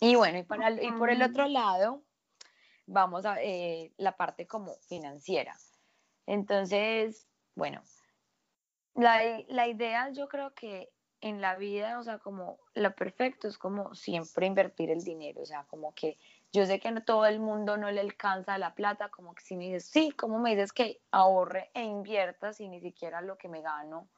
Y 0.00 0.14
bueno, 0.14 0.38
y, 0.38 0.44
para, 0.44 0.70
y 0.70 0.92
por 0.92 1.10
el 1.10 1.22
otro 1.22 1.48
lado, 1.48 2.02
vamos 2.86 3.26
a 3.26 3.42
eh, 3.42 3.92
la 3.96 4.16
parte 4.16 4.46
como 4.46 4.74
financiera. 4.88 5.56
Entonces, 6.26 7.26
bueno, 7.56 7.82
la, 8.96 9.22
la 9.48 9.68
idea 9.68 10.10
yo 10.10 10.28
creo 10.28 10.54
que 10.54 10.90
en 11.20 11.40
la 11.40 11.56
vida, 11.56 11.98
o 11.98 12.04
sea, 12.04 12.18
como 12.18 12.58
lo 12.74 12.94
perfecto 12.94 13.48
es 13.48 13.58
como 13.58 13.94
siempre 13.94 14.46
invertir 14.46 14.90
el 14.90 15.02
dinero, 15.02 15.42
o 15.42 15.46
sea, 15.46 15.64
como 15.64 15.94
que 15.94 16.18
yo 16.52 16.66
sé 16.66 16.78
que 16.78 16.90
no 16.90 17.02
todo 17.02 17.26
el 17.26 17.40
mundo 17.40 17.76
no 17.76 17.90
le 17.90 18.00
alcanza 18.00 18.58
la 18.58 18.74
plata, 18.74 19.08
como 19.08 19.34
que 19.34 19.42
si 19.42 19.56
me 19.56 19.64
dices, 19.64 19.86
sí, 19.86 20.10
como 20.10 20.38
me 20.38 20.50
dices 20.50 20.72
que 20.72 21.00
ahorre 21.10 21.70
e 21.74 21.82
invierta 21.82 22.52
si 22.52 22.68
ni 22.68 22.80
siquiera 22.80 23.20
lo 23.22 23.36
que 23.38 23.48
me 23.48 23.62
gano 23.62 24.08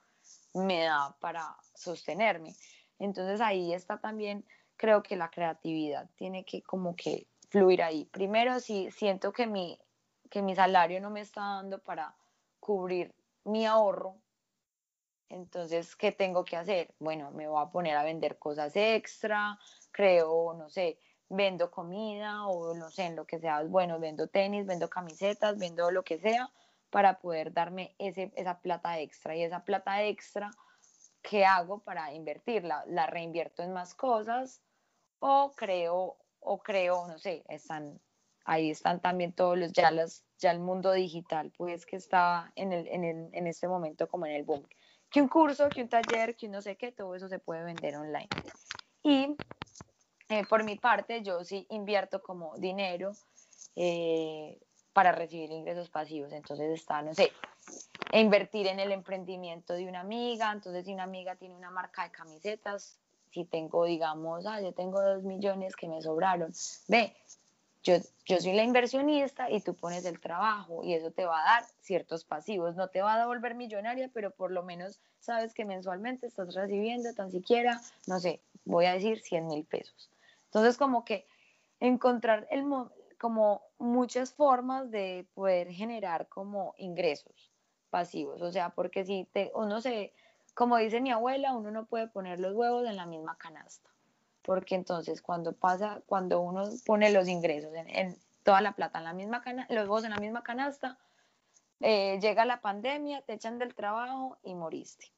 me 0.54 0.84
da 0.84 1.16
para 1.20 1.56
sostenerme. 1.74 2.54
Entonces 2.98 3.40
ahí 3.40 3.72
está 3.72 3.98
también, 3.98 4.44
creo 4.76 5.02
que 5.02 5.16
la 5.16 5.30
creatividad 5.30 6.10
tiene 6.16 6.44
que 6.44 6.62
como 6.62 6.96
que 6.96 7.26
fluir 7.48 7.82
ahí. 7.82 8.04
Primero, 8.06 8.60
si 8.60 8.90
siento 8.90 9.32
que 9.32 9.46
mi, 9.46 9.78
que 10.30 10.42
mi 10.42 10.54
salario 10.54 11.00
no 11.00 11.10
me 11.10 11.20
está 11.20 11.40
dando 11.40 11.78
para 11.78 12.14
cubrir 12.60 13.14
mi 13.44 13.66
ahorro, 13.66 14.16
entonces, 15.28 15.94
¿qué 15.96 16.12
tengo 16.12 16.44
que 16.44 16.56
hacer? 16.56 16.94
Bueno, 16.98 17.30
me 17.30 17.48
voy 17.48 17.62
a 17.62 17.70
poner 17.70 17.96
a 17.96 18.04
vender 18.04 18.38
cosas 18.38 18.74
extra, 18.76 19.58
creo, 19.90 20.54
no 20.54 20.68
sé, 20.70 20.98
vendo 21.28 21.70
comida 21.70 22.46
o 22.46 22.74
no 22.74 22.90
sé, 22.90 23.06
en 23.06 23.16
lo 23.16 23.26
que 23.26 23.38
sea, 23.38 23.62
bueno, 23.64 23.98
vendo 23.98 24.28
tenis, 24.28 24.66
vendo 24.66 24.88
camisetas, 24.88 25.58
vendo 25.58 25.90
lo 25.90 26.02
que 26.02 26.18
sea 26.18 26.50
para 26.90 27.18
poder 27.18 27.52
darme 27.52 27.94
ese, 27.98 28.32
esa 28.36 28.60
plata 28.60 28.98
extra. 28.98 29.36
Y 29.36 29.42
esa 29.42 29.64
plata 29.64 30.02
extra, 30.04 30.50
¿qué 31.22 31.44
hago 31.44 31.80
para 31.80 32.12
invertirla? 32.14 32.84
La 32.86 33.06
reinvierto 33.06 33.62
en 33.62 33.72
más 33.72 33.94
cosas 33.94 34.62
o 35.20 35.52
creo, 35.54 36.16
o 36.40 36.58
creo, 36.58 37.06
no 37.08 37.18
sé, 37.18 37.44
están, 37.48 38.00
ahí 38.44 38.70
están 38.70 39.00
también 39.00 39.32
todos 39.32 39.58
los, 39.58 39.72
ya, 39.72 39.90
las, 39.90 40.24
ya 40.38 40.50
el 40.52 40.60
mundo 40.60 40.92
digital, 40.92 41.52
pues 41.56 41.84
que 41.84 41.96
está 41.96 42.52
en, 42.54 42.72
el, 42.72 42.86
en, 42.88 43.04
el, 43.04 43.28
en 43.32 43.46
este 43.46 43.68
momento 43.68 44.08
como 44.08 44.26
en 44.26 44.32
el 44.32 44.44
boom. 44.44 44.66
Que 45.10 45.22
un 45.22 45.28
curso, 45.28 45.68
que 45.68 45.82
un 45.82 45.88
taller, 45.88 46.36
que 46.36 46.48
no 46.48 46.60
sé 46.60 46.76
qué, 46.76 46.92
todo 46.92 47.14
eso 47.14 47.28
se 47.28 47.38
puede 47.38 47.64
vender 47.64 47.96
online. 47.96 48.28
Y 49.02 49.36
eh, 50.28 50.44
por 50.48 50.64
mi 50.64 50.76
parte, 50.76 51.22
yo 51.22 51.44
sí 51.44 51.66
invierto 51.70 52.22
como 52.22 52.56
dinero 52.58 53.12
eh, 53.76 54.58
para 54.92 55.12
recibir 55.12 55.50
ingresos 55.50 55.88
pasivos. 55.88 56.32
Entonces 56.32 56.70
está, 56.72 57.00
no 57.02 57.14
sé, 57.14 57.32
invertir 58.12 58.66
en 58.66 58.80
el 58.80 58.92
emprendimiento 58.92 59.74
de 59.74 59.88
una 59.88 60.00
amiga. 60.00 60.52
Entonces, 60.52 60.84
si 60.84 60.92
una 60.92 61.04
amiga 61.04 61.36
tiene 61.36 61.54
una 61.54 61.70
marca 61.70 62.04
de 62.04 62.10
camisetas, 62.10 62.98
si 63.30 63.44
tengo, 63.44 63.84
digamos, 63.84 64.46
ah, 64.46 64.60
yo 64.60 64.72
tengo 64.72 65.02
dos 65.02 65.22
millones 65.22 65.76
que 65.76 65.88
me 65.88 66.00
sobraron, 66.02 66.52
ve, 66.88 67.14
yo, 67.88 67.96
yo 68.26 68.38
soy 68.38 68.52
la 68.52 68.64
inversionista 68.64 69.50
y 69.50 69.60
tú 69.60 69.74
pones 69.74 70.04
el 70.04 70.20
trabajo 70.20 70.84
y 70.84 70.92
eso 70.92 71.10
te 71.10 71.24
va 71.24 71.40
a 71.40 71.44
dar 71.44 71.64
ciertos 71.80 72.24
pasivos. 72.24 72.76
No 72.76 72.88
te 72.88 73.00
va 73.00 73.14
a 73.14 73.18
devolver 73.18 73.54
millonaria, 73.54 74.10
pero 74.12 74.30
por 74.30 74.50
lo 74.50 74.62
menos 74.62 75.00
sabes 75.20 75.54
que 75.54 75.64
mensualmente 75.64 76.26
estás 76.26 76.54
recibiendo 76.54 77.14
tan 77.14 77.30
siquiera, 77.30 77.80
no 78.06 78.20
sé, 78.20 78.42
voy 78.66 78.84
a 78.84 78.92
decir 78.92 79.20
100 79.20 79.46
mil 79.46 79.64
pesos. 79.64 80.10
Entonces, 80.44 80.76
como 80.76 81.06
que 81.06 81.26
encontrar 81.80 82.46
el, 82.50 82.64
como 83.18 83.62
muchas 83.78 84.34
formas 84.34 84.90
de 84.90 85.26
poder 85.32 85.70
generar 85.72 86.28
como 86.28 86.74
ingresos 86.76 87.50
pasivos, 87.88 88.42
o 88.42 88.52
sea, 88.52 88.68
porque 88.70 89.06
si 89.06 89.26
te, 89.32 89.50
uno 89.54 89.80
se, 89.80 90.12
como 90.52 90.76
dice 90.76 91.00
mi 91.00 91.10
abuela, 91.10 91.54
uno 91.54 91.70
no 91.70 91.86
puede 91.86 92.06
poner 92.08 92.38
los 92.38 92.54
huevos 92.54 92.86
en 92.86 92.96
la 92.96 93.06
misma 93.06 93.38
canasta, 93.38 93.88
porque 94.48 94.76
entonces 94.76 95.20
cuando 95.20 95.52
pasa, 95.52 96.00
cuando 96.06 96.40
uno 96.40 96.64
pone 96.86 97.12
los 97.12 97.28
ingresos 97.28 97.70
en, 97.74 98.16
toda 98.42 98.62
la 98.62 98.72
plata 98.72 98.96
en 98.98 99.04
la 99.04 99.12
misma 99.12 99.42
canasta, 99.42 99.74
los 99.74 99.82
huevos 99.84 100.04
en 100.04 100.10
la 100.10 100.16
misma 100.16 100.42
canasta, 100.42 100.96
eh, 101.80 102.18
llega 102.18 102.46
la 102.46 102.62
pandemia, 102.62 103.20
te 103.20 103.34
echan 103.34 103.58
del 103.58 103.74
trabajo 103.74 104.38
y 104.42 104.54
moriste. 104.54 105.12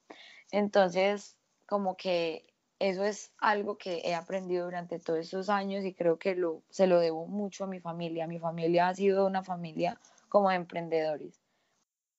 Entonces, 0.51 1.37
como 1.67 1.97
que 1.97 2.45
eso 2.81 3.05
es 3.05 3.31
algo 3.39 3.79
que 3.79 4.03
he 4.05 4.17
aprendido 4.17 4.65
durante 4.65 4.99
todos 4.99 5.21
estos 5.21 5.49
años 5.49 5.85
y 5.85 5.95
creo 5.95 6.19
que 6.19 6.35
lo, 6.35 6.65
se 6.69 6.89
lo 6.89 6.99
debo 6.99 7.29
mucho 7.29 7.63
a 7.63 7.69
mi 7.69 7.79
familia. 7.79 8.27
Mi 8.27 8.41
familia 8.41 8.89
ha 8.89 8.95
sido 8.97 9.29
una 9.29 9.45
familia 9.45 10.01
como 10.29 10.49
de 10.49 10.57
emprendedores. 10.57 11.41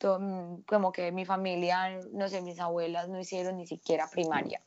Mm, 0.02 0.62
como 0.62 0.94
que 0.94 1.12
mi 1.12 1.26
familia, 1.26 2.00
no 2.14 2.30
sé, 2.30 2.42
mis 2.42 2.62
abuelas 2.62 3.10
no 3.10 3.20
hicieron 3.20 3.58
ni 3.58 3.68
siquiera 3.68 4.08
primaria 4.10 4.62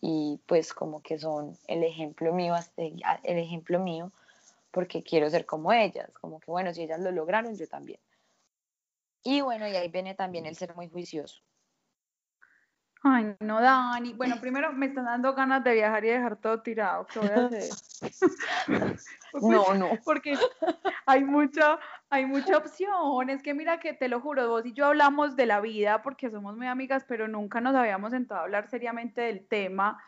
y 0.00 0.40
pues 0.46 0.74
como 0.74 1.02
que 1.02 1.18
son 1.18 1.56
el 1.66 1.82
ejemplo 1.82 2.32
mío, 2.32 2.54
el 2.76 3.38
ejemplo 3.38 3.78
mío 3.78 4.12
porque 4.70 5.04
quiero 5.04 5.30
ser 5.30 5.46
como 5.46 5.72
ellas, 5.72 6.10
como 6.20 6.40
que 6.40 6.50
bueno, 6.50 6.74
si 6.74 6.82
ellas 6.82 7.00
lo 7.00 7.12
lograron, 7.12 7.56
yo 7.56 7.68
también. 7.68 8.00
Y 9.22 9.40
bueno, 9.40 9.68
y 9.68 9.76
ahí 9.76 9.88
viene 9.88 10.14
también 10.14 10.46
el 10.46 10.56
ser 10.56 10.74
muy 10.74 10.88
juicioso. 10.88 11.40
Ay, 13.06 13.36
no, 13.40 13.60
Dani. 13.60 14.14
Bueno, 14.14 14.40
primero 14.40 14.72
me 14.72 14.86
están 14.86 15.04
dando 15.04 15.34
ganas 15.34 15.62
de 15.62 15.74
viajar 15.74 16.06
y 16.06 16.08
dejar 16.08 16.36
todo 16.36 16.62
tirado. 16.62 17.06
¿Qué 17.06 17.18
voy 17.18 17.28
a 17.28 17.44
hacer? 17.44 17.70
no, 19.42 19.74
no. 19.74 19.90
Porque 20.02 20.38
hay 21.04 21.22
mucha, 21.22 21.78
hay 22.08 22.24
mucha 22.24 22.56
opción. 22.56 23.28
Es 23.28 23.42
que 23.42 23.52
mira 23.52 23.78
que 23.78 23.92
te 23.92 24.08
lo 24.08 24.22
juro, 24.22 24.48
vos 24.48 24.64
y 24.64 24.72
yo 24.72 24.86
hablamos 24.86 25.36
de 25.36 25.44
la 25.44 25.60
vida 25.60 26.00
porque 26.00 26.30
somos 26.30 26.56
muy 26.56 26.66
amigas, 26.66 27.04
pero 27.06 27.28
nunca 27.28 27.60
nos 27.60 27.74
habíamos 27.74 28.12
sentado 28.12 28.40
a 28.40 28.44
hablar 28.44 28.70
seriamente 28.70 29.20
del 29.20 29.46
tema 29.46 30.02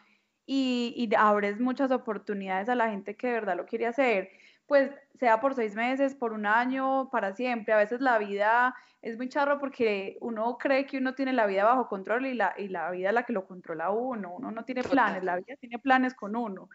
y, 0.46 0.94
y 0.96 1.14
abres 1.16 1.61
muchas 1.61 1.90
oportunidades 1.90 2.70
a 2.70 2.74
la 2.74 2.88
gente 2.88 3.14
que 3.14 3.26
de 3.26 3.32
verdad 3.35 3.59
lo 3.59 3.66
quiere 3.66 3.88
hacer 3.88 4.30
pues 4.66 4.90
sea 5.18 5.40
por 5.40 5.55
seis 5.55 5.74
meses, 5.74 6.14
por 6.14 6.33
un 6.33 6.46
año, 6.46 7.09
para 7.11 7.33
siempre. 7.35 7.72
A 7.72 7.79
veces 7.79 8.00
la 8.00 8.18
vida 8.18 8.74
es 9.00 9.16
muy 9.16 9.29
charro 9.29 9.59
porque 9.59 10.18
uno 10.20 10.59
cree 10.59 10.87
que 10.87 10.98
uno 10.98 11.14
tiene 11.14 11.33
la 11.33 11.46
vida 11.46 11.64
bajo 11.64 11.88
control 11.88 12.26
y 12.26 12.35
la, 12.35 12.55
y 12.57 12.68
la 12.68 12.90
vida 12.90 13.09
es 13.09 13.14
la 13.14 13.22
que 13.22 13.33
lo 13.33 13.46
controla 13.46 13.90
uno. 13.90 14.35
Uno 14.35 14.50
no 14.50 14.64
tiene 14.64 14.83
planes, 14.83 15.24
la 15.24 15.37
vida 15.37 15.57
tiene 15.57 15.79
planes 15.79 16.14
con 16.14 16.37
uno. 16.37 16.68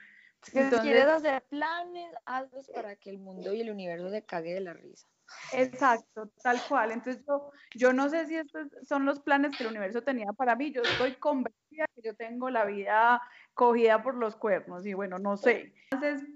Si 0.43 0.53
quieres 0.53 1.05
hacer 1.05 1.43
planes, 1.49 2.15
hazlos 2.25 2.69
para 2.73 2.95
que 2.95 3.11
el 3.11 3.19
mundo 3.19 3.53
y 3.53 3.61
el 3.61 3.69
universo 3.69 4.09
se 4.09 4.23
cague 4.23 4.53
de 4.53 4.61
la 4.61 4.73
risa. 4.73 5.07
Exacto, 5.53 6.31
tal 6.41 6.59
cual. 6.67 6.91
Entonces 6.91 7.23
yo, 7.27 7.51
yo 7.75 7.93
no 7.93 8.09
sé 8.09 8.25
si 8.25 8.35
estos 8.35 8.67
son 8.83 9.05
los 9.05 9.19
planes 9.19 9.55
que 9.55 9.63
el 9.63 9.69
universo 9.69 10.01
tenía 10.01 10.33
para 10.33 10.55
mí. 10.55 10.71
Yo 10.71 10.81
estoy 10.81 11.13
convencida 11.15 11.85
que 11.95 12.01
yo 12.01 12.15
tengo 12.15 12.49
la 12.49 12.65
vida 12.65 13.21
cogida 13.53 14.01
por 14.01 14.15
los 14.15 14.35
cuernos 14.35 14.85
y 14.85 14.93
bueno, 14.93 15.19
no 15.19 15.37
sé. 15.37 15.73
Entonces, 15.91 16.27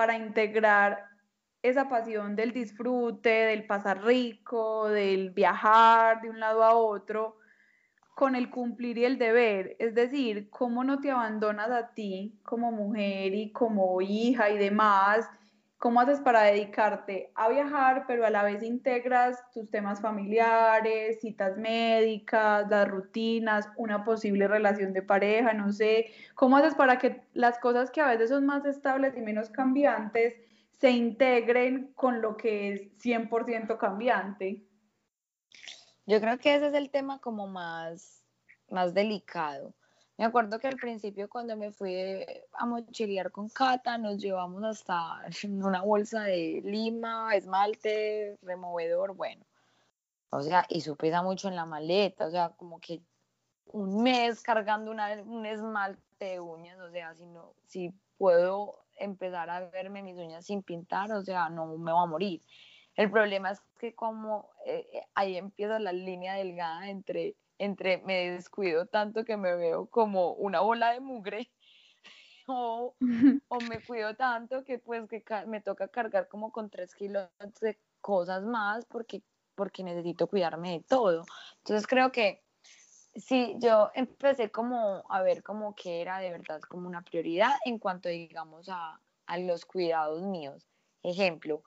para 0.00 0.16
integrar 0.16 1.10
esa 1.62 1.90
pasión 1.90 2.34
del 2.34 2.54
disfrute, 2.54 3.28
del 3.28 3.66
pasar 3.66 4.02
rico, 4.02 4.88
del 4.88 5.28
viajar 5.28 6.22
de 6.22 6.30
un 6.30 6.40
lado 6.40 6.64
a 6.64 6.74
otro, 6.74 7.36
con 8.14 8.34
el 8.34 8.48
cumplir 8.48 8.96
y 8.96 9.04
el 9.04 9.18
deber. 9.18 9.76
Es 9.78 9.94
decir, 9.94 10.48
cómo 10.48 10.84
no 10.84 11.00
te 11.00 11.10
abandonas 11.10 11.70
a 11.70 11.92
ti 11.92 12.40
como 12.44 12.72
mujer 12.72 13.34
y 13.34 13.52
como 13.52 14.00
hija 14.00 14.48
y 14.48 14.56
demás. 14.56 15.28
¿Cómo 15.80 16.00
haces 16.00 16.20
para 16.20 16.42
dedicarte 16.42 17.32
a 17.34 17.48
viajar, 17.48 18.04
pero 18.06 18.24
a 18.24 18.30
la 18.30 18.44
vez 18.44 18.62
integras 18.62 19.50
tus 19.50 19.68
temas 19.68 20.00
familiares, 20.00 21.20
citas 21.20 21.56
médicas, 21.56 22.68
las 22.70 22.86
rutinas, 22.86 23.68
una 23.76 24.04
posible 24.04 24.46
relación 24.46 24.92
de 24.92 25.02
pareja, 25.02 25.52
no 25.54 25.72
sé? 25.72 26.12
¿Cómo 26.36 26.56
haces 26.56 26.76
para 26.76 26.98
que 26.98 27.22
las 27.32 27.58
cosas 27.58 27.90
que 27.90 28.00
a 28.00 28.06
veces 28.06 28.30
son 28.30 28.46
más 28.46 28.64
estables 28.64 29.16
y 29.16 29.22
menos 29.22 29.50
cambiantes 29.50 30.34
se 30.80 30.90
integren 30.90 31.92
con 31.94 32.22
lo 32.22 32.36
que 32.36 32.72
es 32.72 32.82
100% 33.02 33.76
cambiante. 33.76 34.64
Yo 36.06 36.20
creo 36.20 36.38
que 36.38 36.54
ese 36.54 36.68
es 36.68 36.74
el 36.74 36.90
tema 36.90 37.20
como 37.20 37.46
más, 37.46 38.24
más 38.70 38.94
delicado. 38.94 39.74
Me 40.20 40.26
acuerdo 40.26 40.58
que 40.58 40.68
al 40.68 40.76
principio 40.76 41.30
cuando 41.30 41.56
me 41.56 41.72
fui 41.72 42.26
a 42.52 42.66
mochilear 42.66 43.30
con 43.30 43.48
Cata, 43.48 43.96
nos 43.96 44.18
llevamos 44.18 44.62
hasta 44.64 45.22
una 45.48 45.80
bolsa 45.80 46.24
de 46.24 46.60
lima, 46.62 47.34
esmalte, 47.34 48.36
removedor, 48.42 49.16
bueno. 49.16 49.46
O 50.28 50.42
sea, 50.42 50.66
y 50.68 50.80
eso 50.80 50.94
pesa 50.94 51.22
mucho 51.22 51.48
en 51.48 51.56
la 51.56 51.64
maleta, 51.64 52.26
o 52.26 52.30
sea, 52.30 52.50
como 52.50 52.78
que 52.80 53.00
un 53.64 54.02
mes 54.02 54.42
cargando 54.42 54.90
una, 54.90 55.22
un 55.22 55.46
esmalte 55.46 56.02
de 56.18 56.38
uñas, 56.38 56.78
o 56.80 56.90
sea, 56.90 57.14
si, 57.14 57.24
no, 57.24 57.54
si 57.64 57.94
puedo 58.18 58.84
empezar 58.98 59.48
a 59.48 59.70
verme 59.70 60.02
mis 60.02 60.18
uñas 60.18 60.44
sin 60.44 60.62
pintar, 60.62 61.10
o 61.12 61.22
sea, 61.22 61.48
no 61.48 61.78
me 61.78 61.92
voy 61.92 62.02
a 62.02 62.06
morir. 62.06 62.42
El 62.94 63.10
problema 63.10 63.52
es 63.52 63.62
que 63.78 63.94
como 63.94 64.50
eh, 64.66 64.86
eh, 64.92 65.02
ahí 65.14 65.38
empieza 65.38 65.78
la 65.78 65.92
línea 65.92 66.34
delgada 66.34 66.90
entre, 66.90 67.36
entre 67.60 67.98
me 67.98 68.30
descuido 68.30 68.86
tanto 68.86 69.24
que 69.24 69.36
me 69.36 69.54
veo 69.54 69.86
como 69.86 70.32
una 70.32 70.60
bola 70.60 70.92
de 70.92 71.00
mugre 71.00 71.50
o, 72.46 72.96
o 73.48 73.60
me 73.60 73.80
cuido 73.82 74.16
tanto 74.16 74.64
que 74.64 74.78
pues 74.78 75.06
que 75.08 75.22
me 75.46 75.60
toca 75.60 75.88
cargar 75.88 76.26
como 76.28 76.50
con 76.50 76.70
tres 76.70 76.94
kilos 76.94 77.28
de 77.60 77.78
cosas 78.00 78.42
más 78.42 78.86
porque, 78.86 79.22
porque 79.54 79.84
necesito 79.84 80.26
cuidarme 80.26 80.72
de 80.72 80.80
todo. 80.80 81.24
Entonces 81.58 81.86
creo 81.86 82.10
que 82.10 82.42
sí, 83.14 83.54
yo 83.58 83.90
empecé 83.94 84.50
como 84.50 85.04
a 85.10 85.20
ver 85.20 85.42
como 85.42 85.74
que 85.74 86.00
era 86.00 86.18
de 86.18 86.30
verdad 86.30 86.62
como 86.62 86.88
una 86.88 87.02
prioridad 87.02 87.52
en 87.66 87.78
cuanto, 87.78 88.08
digamos, 88.08 88.70
a, 88.70 88.98
a 89.26 89.38
los 89.38 89.66
cuidados 89.66 90.22
míos. 90.22 90.66
Ejemplo, 91.02 91.62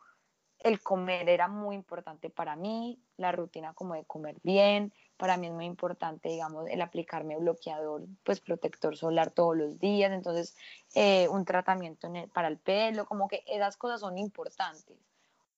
el 0.57 0.81
comer 0.81 1.29
era 1.29 1.47
muy 1.47 1.75
importante 1.75 2.31
para 2.31 2.55
mí, 2.55 2.99
la 3.17 3.31
rutina 3.31 3.73
como 3.73 3.93
de 3.93 4.05
comer 4.05 4.37
bien, 4.41 4.91
para 5.23 5.37
mí 5.37 5.47
es 5.47 5.53
muy 5.53 5.63
importante, 5.63 6.27
digamos, 6.27 6.67
el 6.67 6.81
aplicarme 6.81 7.37
bloqueador, 7.37 8.01
pues 8.25 8.41
protector 8.41 8.97
solar 8.97 9.31
todos 9.31 9.55
los 9.55 9.79
días, 9.79 10.11
entonces 10.11 10.53
eh, 10.95 11.29
un 11.29 11.45
tratamiento 11.45 12.11
para 12.33 12.49
el 12.49 12.57
pelo, 12.57 13.05
como 13.05 13.29
que 13.29 13.41
esas 13.47 13.77
cosas 13.77 14.01
son 14.01 14.17
importantes. 14.17 14.97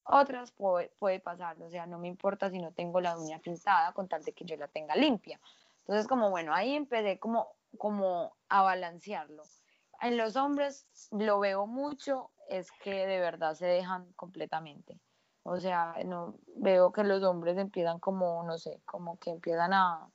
Otras 0.04 0.52
puede, 0.52 0.92
puede 1.00 1.20
pasar, 1.20 1.60
o 1.64 1.70
sea, 1.72 1.88
no 1.88 1.98
me 1.98 2.08
importa 2.08 2.52
si 2.52 2.60
no 2.60 2.74
tengo 2.74 3.02
la 3.02 3.18
uña 3.18 3.40
pintada 3.40 3.92
con 3.94 4.08
tal 4.08 4.24
de 4.24 4.34
que 4.34 4.46
yo 4.46 4.56
la 4.56 4.68
tenga 4.68 4.96
limpia. 4.96 5.40
Entonces, 5.80 6.08
como 6.08 6.30
bueno, 6.30 6.54
ahí 6.54 6.76
empecé 6.76 7.18
como, 7.18 7.48
como 7.80 8.36
a 8.50 8.62
balancearlo. 8.62 9.42
En 10.00 10.16
los 10.16 10.36
hombres 10.36 10.86
lo 11.10 11.40
veo 11.40 11.66
mucho, 11.66 12.30
es 12.50 12.72
que 12.84 13.08
de 13.08 13.20
verdad 13.20 13.56
se 13.56 13.66
dejan 13.66 14.14
completamente. 14.14 15.00
O 15.48 15.60
sea, 15.60 15.96
no 16.06 16.36
veo 16.56 16.92
que 16.92 17.04
los 17.04 17.24
hombres 17.24 17.58
empiezan 17.58 18.00
como, 18.00 18.44
no 18.44 18.58
sé, 18.58 18.82
como 18.86 19.18
que 19.20 19.30
empiezan 19.30 19.74
a, 19.74 20.10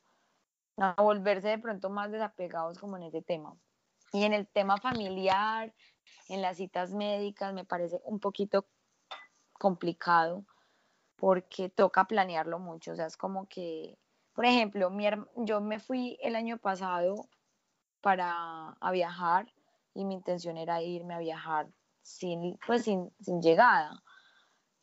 a 0.77 1.03
volverse 1.03 1.49
de 1.49 1.59
pronto 1.59 1.89
más 1.89 2.11
desapegados 2.11 2.79
como 2.79 2.97
en 2.97 3.05
ese 3.05 3.23
tema. 3.23 3.57
Y 4.13 4.25
en 4.25 4.33
el 4.33 4.49
tema 4.49 4.77
familiar, 4.79 5.73
en 6.29 6.43
las 6.43 6.57
citas 6.57 6.93
médicas, 6.93 7.55
me 7.55 7.65
parece 7.65 8.01
un 8.05 8.19
poquito 8.19 8.67
complicado 9.53 10.45
porque 11.17 11.69
toca 11.69 12.05
planearlo 12.05 12.59
mucho. 12.59 12.93
O 12.93 12.97
sea, 12.97 13.07
es 13.07 13.17
como 13.17 13.47
que 13.47 13.97
por 14.41 14.47
ejemplo, 14.47 14.91
yo 15.37 15.61
me 15.61 15.81
fui 15.81 16.17
el 16.23 16.37
año 16.37 16.57
pasado 16.57 17.29
para 18.01 18.71
a 18.81 18.91
viajar 18.91 19.53
y 19.93 20.05
mi 20.05 20.15
intención 20.15 20.57
era 20.57 20.81
irme 20.81 21.15
a 21.15 21.19
viajar 21.19 21.69
sin, 22.01 22.59
pues 22.67 22.85
sin, 22.85 23.11
llegada. 23.43 24.03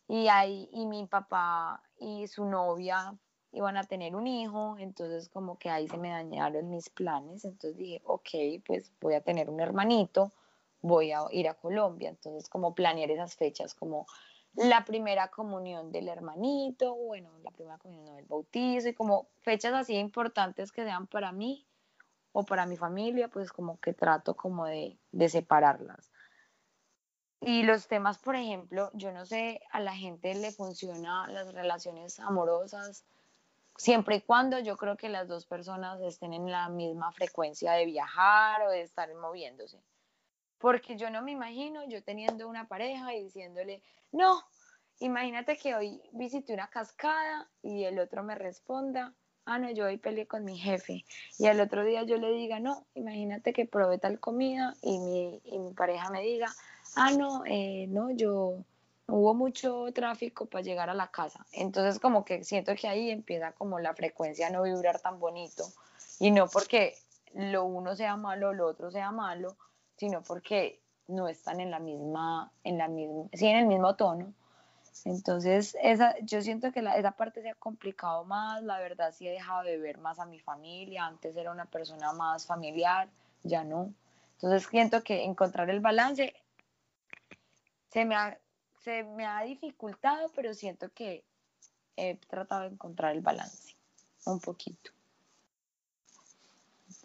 Y 0.08 0.28
ahí, 0.30 0.70
y 0.72 0.86
mi 0.86 1.06
papá 1.06 1.84
y 2.00 2.28
su 2.28 2.46
novia 2.46 3.14
iban 3.52 3.78
a 3.78 3.84
tener 3.84 4.16
un 4.16 4.28
hijo, 4.28 4.78
entonces 4.78 5.30
como 5.30 5.58
que 5.58 5.70
ahí 5.70 5.88
se 5.88 5.98
me 5.98 6.10
dañaron 6.10 6.70
mis 6.70 6.90
planes, 6.90 7.44
entonces 7.46 7.78
dije, 7.78 8.02
ok, 8.06 8.30
pues 8.66 8.92
voy 9.02 9.16
a 9.16 9.22
tener 9.22 9.50
un 9.50 9.60
hermanito, 9.60 10.32
voy 10.82 11.12
a 11.12 11.22
ir 11.32 11.48
a 11.48 11.56
Colombia, 11.56 12.10
entonces 12.10 12.50
como 12.50 12.76
planear 12.76 13.10
esas 13.12 13.36
fechas, 13.36 13.74
como 13.74 14.06
la 14.54 14.86
primera 14.86 15.30
comunión 15.30 15.92
del 15.92 16.08
hermanito, 16.08 16.96
bueno, 16.96 17.30
la 17.44 17.52
primera 17.52 17.78
comunión 17.78 18.16
del 18.16 18.26
bautizo 18.26 18.90
y 18.90 18.94
como 18.94 19.28
fechas 19.42 19.74
así 19.74 19.96
importantes 19.96 20.72
que 20.72 20.84
sean 20.84 21.08
para 21.08 21.32
mí 21.32 21.66
o 22.32 22.44
para 22.44 22.66
mi 22.66 22.76
familia, 22.76 23.28
pues 23.28 23.52
como 23.52 23.80
que 23.80 23.94
trato 23.94 24.36
como 24.36 24.66
de, 24.66 24.98
de 25.12 25.30
separarlas. 25.30 26.12
Y 27.42 27.64
los 27.64 27.88
temas, 27.88 28.18
por 28.18 28.36
ejemplo, 28.36 28.90
yo 28.94 29.12
no 29.12 29.26
sé, 29.26 29.62
a 29.72 29.80
la 29.80 29.96
gente 29.96 30.34
le 30.34 30.52
funciona 30.52 31.28
las 31.28 31.54
relaciones 31.54 32.20
amorosas 32.20 33.06
siempre 33.78 34.16
y 34.16 34.22
cuando 34.22 34.60
yo 34.60 34.76
creo 34.76 34.98
que 34.98 35.08
las 35.08 35.28
dos 35.28 35.46
personas 35.46 36.02
estén 36.02 36.34
en 36.34 36.52
la 36.52 36.68
misma 36.68 37.12
frecuencia 37.12 37.74
de 37.74 37.86
viajar 37.86 38.64
o 38.64 38.72
de 38.72 38.82
estar 38.82 39.14
moviéndose. 39.16 39.80
Porque 40.58 40.98
yo 40.98 41.12
no 41.12 41.22
me 41.22 41.32
imagino 41.32 41.88
yo 41.88 42.04
teniendo 42.04 42.48
una 42.48 42.68
pareja 42.68 43.14
y 43.14 43.24
diciéndole, 43.24 43.84
no, 44.12 44.44
imagínate 45.00 45.58
que 45.58 45.76
hoy 45.76 46.02
visité 46.12 46.54
una 46.54 46.68
cascada 46.68 47.48
y 47.62 47.84
el 47.84 48.00
otro 48.00 48.24
me 48.24 48.34
responda, 48.34 49.14
ah, 49.46 49.60
no, 49.60 49.70
yo 49.70 49.86
hoy 49.86 49.98
peleé 49.98 50.26
con 50.26 50.44
mi 50.44 50.58
jefe. 50.58 51.06
Y 51.38 51.46
al 51.46 51.62
otro 51.62 51.84
día 51.86 52.02
yo 52.04 52.18
le 52.18 52.32
diga, 52.32 52.60
no, 52.60 52.88
imagínate 52.96 53.54
que 53.54 53.66
probé 53.66 54.00
tal 54.00 54.20
comida 54.20 54.74
y 54.82 54.98
mi, 55.00 55.40
y 55.46 55.60
mi 55.60 55.74
pareja 55.74 56.10
me 56.10 56.22
diga, 56.22 56.48
ah, 56.96 57.12
no, 57.12 57.44
eh, 57.46 57.86
no, 57.90 58.12
yo 58.12 58.64
hubo 59.08 59.34
mucho 59.34 59.86
tráfico 59.94 60.46
para 60.46 60.64
llegar 60.64 60.90
a 60.90 60.94
la 60.94 61.08
casa. 61.08 61.46
Entonces 61.54 62.00
como 62.00 62.26
que 62.26 62.44
siento 62.44 62.76
que 62.76 62.88
ahí 62.88 63.10
empieza 63.10 63.52
como 63.54 63.80
la 63.80 63.94
frecuencia 63.94 64.48
a 64.48 64.50
no 64.50 64.64
vibrar 64.64 65.00
tan 65.00 65.20
bonito. 65.20 65.66
Y 66.20 66.32
no 66.32 66.48
porque 66.48 66.96
lo 67.34 67.66
uno 67.66 67.96
sea 67.96 68.16
malo 68.16 68.50
o 68.50 68.54
lo 68.54 68.68
otro 68.68 68.92
sea 68.92 69.12
malo, 69.12 69.56
sino 69.98 70.22
porque 70.24 70.80
no 71.08 71.28
están 71.28 71.60
en 71.60 71.72
la 71.72 71.80
misma, 71.80 72.52
en 72.64 72.78
la 72.78 72.88
misma, 72.88 73.30
sí 73.34 73.48
en 73.48 73.58
el 73.58 73.66
mismo 73.68 73.96
tono. 73.96 74.34
Entonces, 75.06 75.78
esa, 75.82 76.18
yo 76.20 76.42
siento 76.42 76.72
que 76.72 76.80
esa 76.80 77.12
parte 77.12 77.42
se 77.42 77.50
ha 77.50 77.56
complicado 77.56 78.26
más, 78.26 78.64
la 78.64 78.80
verdad 78.80 79.14
sí 79.14 79.28
he 79.28 79.32
dejado 79.32 79.64
de 79.64 79.78
ver 79.78 80.00
más 80.00 80.20
a 80.20 80.26
mi 80.26 80.40
familia, 80.40 81.06
antes 81.06 81.36
era 81.38 81.52
una 81.52 81.66
persona 81.66 82.12
más 82.14 82.46
familiar, 82.46 83.08
ya 83.44 83.64
no. 83.64 83.94
Entonces 84.34 84.68
siento 84.70 85.04
que 85.04 85.24
encontrar 85.24 85.70
el 85.70 85.80
balance 85.80 86.34
se 87.98 88.06
me 88.06 88.16
ha, 88.16 88.40
se 88.84 89.04
me 89.04 89.26
ha 89.26 89.42
dificultado, 89.42 90.30
pero 90.36 90.54
siento 90.54 90.90
que 90.94 91.26
he 91.96 92.16
tratado 92.16 92.62
de 92.62 92.68
encontrar 92.68 93.16
el 93.16 93.22
balance 93.22 93.76
un 94.26 94.40
poquito 94.40 94.92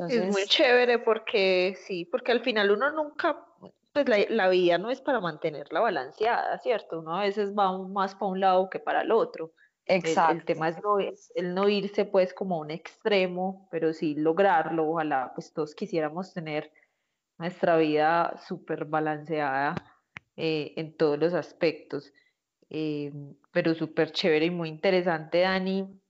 es 0.09 0.33
muy 0.33 0.45
chévere 0.47 0.99
porque 0.99 1.77
sí, 1.87 2.05
porque 2.05 2.33
al 2.33 2.41
final 2.41 2.71
uno 2.71 2.91
nunca, 2.91 3.45
pues 3.93 4.07
la, 4.31 4.49
vida 4.49 4.79
no 4.79 4.91
es 4.91 5.01
para 5.01 5.21
mantenerla 5.21 5.81
balanceada, 5.81 6.59
¿cierto? 6.59 7.01
Uno 7.01 7.17
a 7.17 7.23
veces 7.23 7.55
va 7.57 7.77
más 7.79 8.15
para 8.15 8.31
un 8.31 8.41
lado 8.41 8.71
que 8.71 8.79
para 8.79 9.03
el 9.03 9.13
otro. 9.13 9.53
Exacto. 9.87 10.33
El, 10.33 10.45
tema 10.45 10.69
es 10.69 10.83
no, 10.83 10.99
el 10.99 11.55
no 11.55 11.69
irse 11.69 12.05
pues 12.05 12.33
como 12.33 12.57
a 12.57 12.61
un 12.61 12.71
extremo, 12.71 13.69
pero 13.71 13.93
sí 13.93 14.15
lograrlo. 14.15 14.89
Ojalá 14.89 15.33
pues 15.35 15.53
todos 15.53 15.75
quisiéramos 15.75 16.33
tener 16.33 16.73
nuestra 17.39 17.77
vida 17.77 18.41
súper 18.47 18.85
balanceada 18.85 19.75
eh, 20.37 20.73
en 20.77 20.97
todos 20.97 21.19
los 21.19 21.35
aspectos. 21.35 22.13
Eh, 22.71 23.13
pero 23.51 23.75
súper 23.75 24.13
chévere 24.13 24.47
y 24.47 24.51
muy 24.51 24.69
interesante, 24.69 25.41
Dani. 25.41 26.01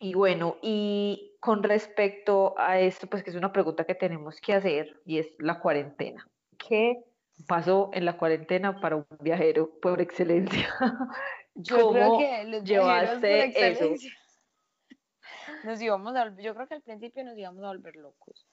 Y 0.00 0.14
bueno, 0.14 0.56
y 0.62 1.36
con 1.40 1.62
respecto 1.62 2.54
a 2.58 2.80
esto, 2.80 3.06
pues 3.06 3.22
que 3.22 3.30
es 3.30 3.36
una 3.36 3.52
pregunta 3.52 3.84
que 3.84 3.94
tenemos 3.94 4.40
que 4.40 4.54
hacer 4.54 5.00
y 5.04 5.18
es 5.18 5.28
la 5.38 5.60
cuarentena. 5.60 6.28
¿Qué 6.56 7.04
pasó 7.46 7.90
en 7.92 8.04
la 8.04 8.16
cuarentena 8.16 8.80
para 8.80 8.96
un 8.96 9.06
viajero 9.20 9.78
por 9.80 10.00
excelencia? 10.00 10.68
Yo 11.54 11.90
creo 11.90 12.18
que 12.18 12.44
los 12.44 12.64
llevaste 12.64 13.70
eso? 13.70 13.94
Nos 15.64 15.80
íbamos 15.82 16.14
a, 16.14 16.36
yo 16.36 16.54
creo 16.54 16.68
que 16.68 16.74
al 16.74 16.82
principio 16.82 17.24
nos 17.24 17.36
íbamos 17.36 17.64
a 17.64 17.68
volver 17.68 17.96
locos. 17.96 18.46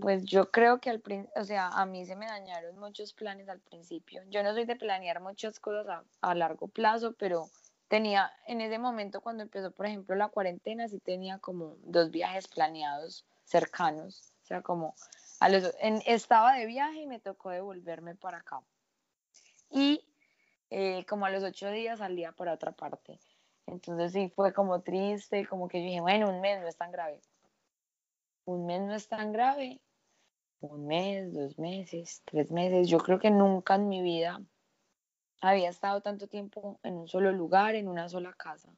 Pues 0.00 0.24
yo 0.24 0.50
creo 0.50 0.80
que 0.80 0.90
al 0.90 1.00
principio, 1.00 1.40
o 1.40 1.44
sea, 1.44 1.68
a 1.68 1.84
mí 1.84 2.06
se 2.06 2.14
me 2.14 2.26
dañaron 2.26 2.78
muchos 2.78 3.12
planes 3.12 3.48
al 3.48 3.60
principio. 3.60 4.22
Yo 4.28 4.42
no 4.44 4.54
soy 4.54 4.64
de 4.64 4.76
planear 4.76 5.20
muchas 5.20 5.58
cosas 5.58 5.88
a, 5.88 6.04
a 6.20 6.34
largo 6.34 6.68
plazo, 6.68 7.14
pero 7.18 7.50
tenía 7.88 8.32
en 8.46 8.60
ese 8.60 8.78
momento 8.78 9.20
cuando 9.20 9.42
empezó, 9.42 9.72
por 9.72 9.86
ejemplo, 9.86 10.14
la 10.14 10.28
cuarentena, 10.28 10.86
sí 10.86 11.00
tenía 11.00 11.38
como 11.38 11.76
dos 11.82 12.12
viajes 12.12 12.46
planeados 12.46 13.24
cercanos, 13.42 14.32
o 14.44 14.46
sea, 14.46 14.62
como 14.62 14.94
a 15.40 15.48
los, 15.48 15.74
en, 15.80 16.00
estaba 16.06 16.54
de 16.54 16.66
viaje 16.66 17.00
y 17.00 17.06
me 17.08 17.18
tocó 17.18 17.50
devolverme 17.50 18.14
para 18.14 18.38
acá. 18.38 18.60
Y 19.70 20.04
eh, 20.70 21.04
como 21.08 21.26
a 21.26 21.30
los 21.30 21.42
ocho 21.42 21.70
días 21.70 21.98
salía 21.98 22.30
para 22.30 22.52
otra 22.52 22.70
parte. 22.70 23.18
Entonces 23.66 24.12
sí 24.12 24.32
fue 24.36 24.52
como 24.52 24.82
triste, 24.82 25.46
como 25.46 25.66
que 25.68 25.80
yo 25.80 25.86
dije, 25.86 26.00
bueno, 26.00 26.30
un 26.30 26.40
mes 26.40 26.60
no 26.60 26.68
es 26.68 26.76
tan 26.76 26.92
grave. 26.92 27.20
Un 28.50 28.66
mes 28.66 28.80
no 28.82 28.94
es 28.96 29.06
tan 29.06 29.30
grave. 29.32 29.80
Un 30.58 30.88
mes, 30.88 31.32
dos 31.32 31.56
meses, 31.56 32.20
tres 32.24 32.50
meses. 32.50 32.88
Yo 32.88 32.98
creo 32.98 33.20
que 33.20 33.30
nunca 33.30 33.76
en 33.76 33.88
mi 33.88 34.02
vida 34.02 34.42
había 35.40 35.68
estado 35.68 36.00
tanto 36.00 36.26
tiempo 36.26 36.80
en 36.82 36.94
un 36.94 37.06
solo 37.06 37.30
lugar, 37.30 37.76
en 37.76 37.86
una 37.86 38.08
sola 38.08 38.32
casa. 38.32 38.68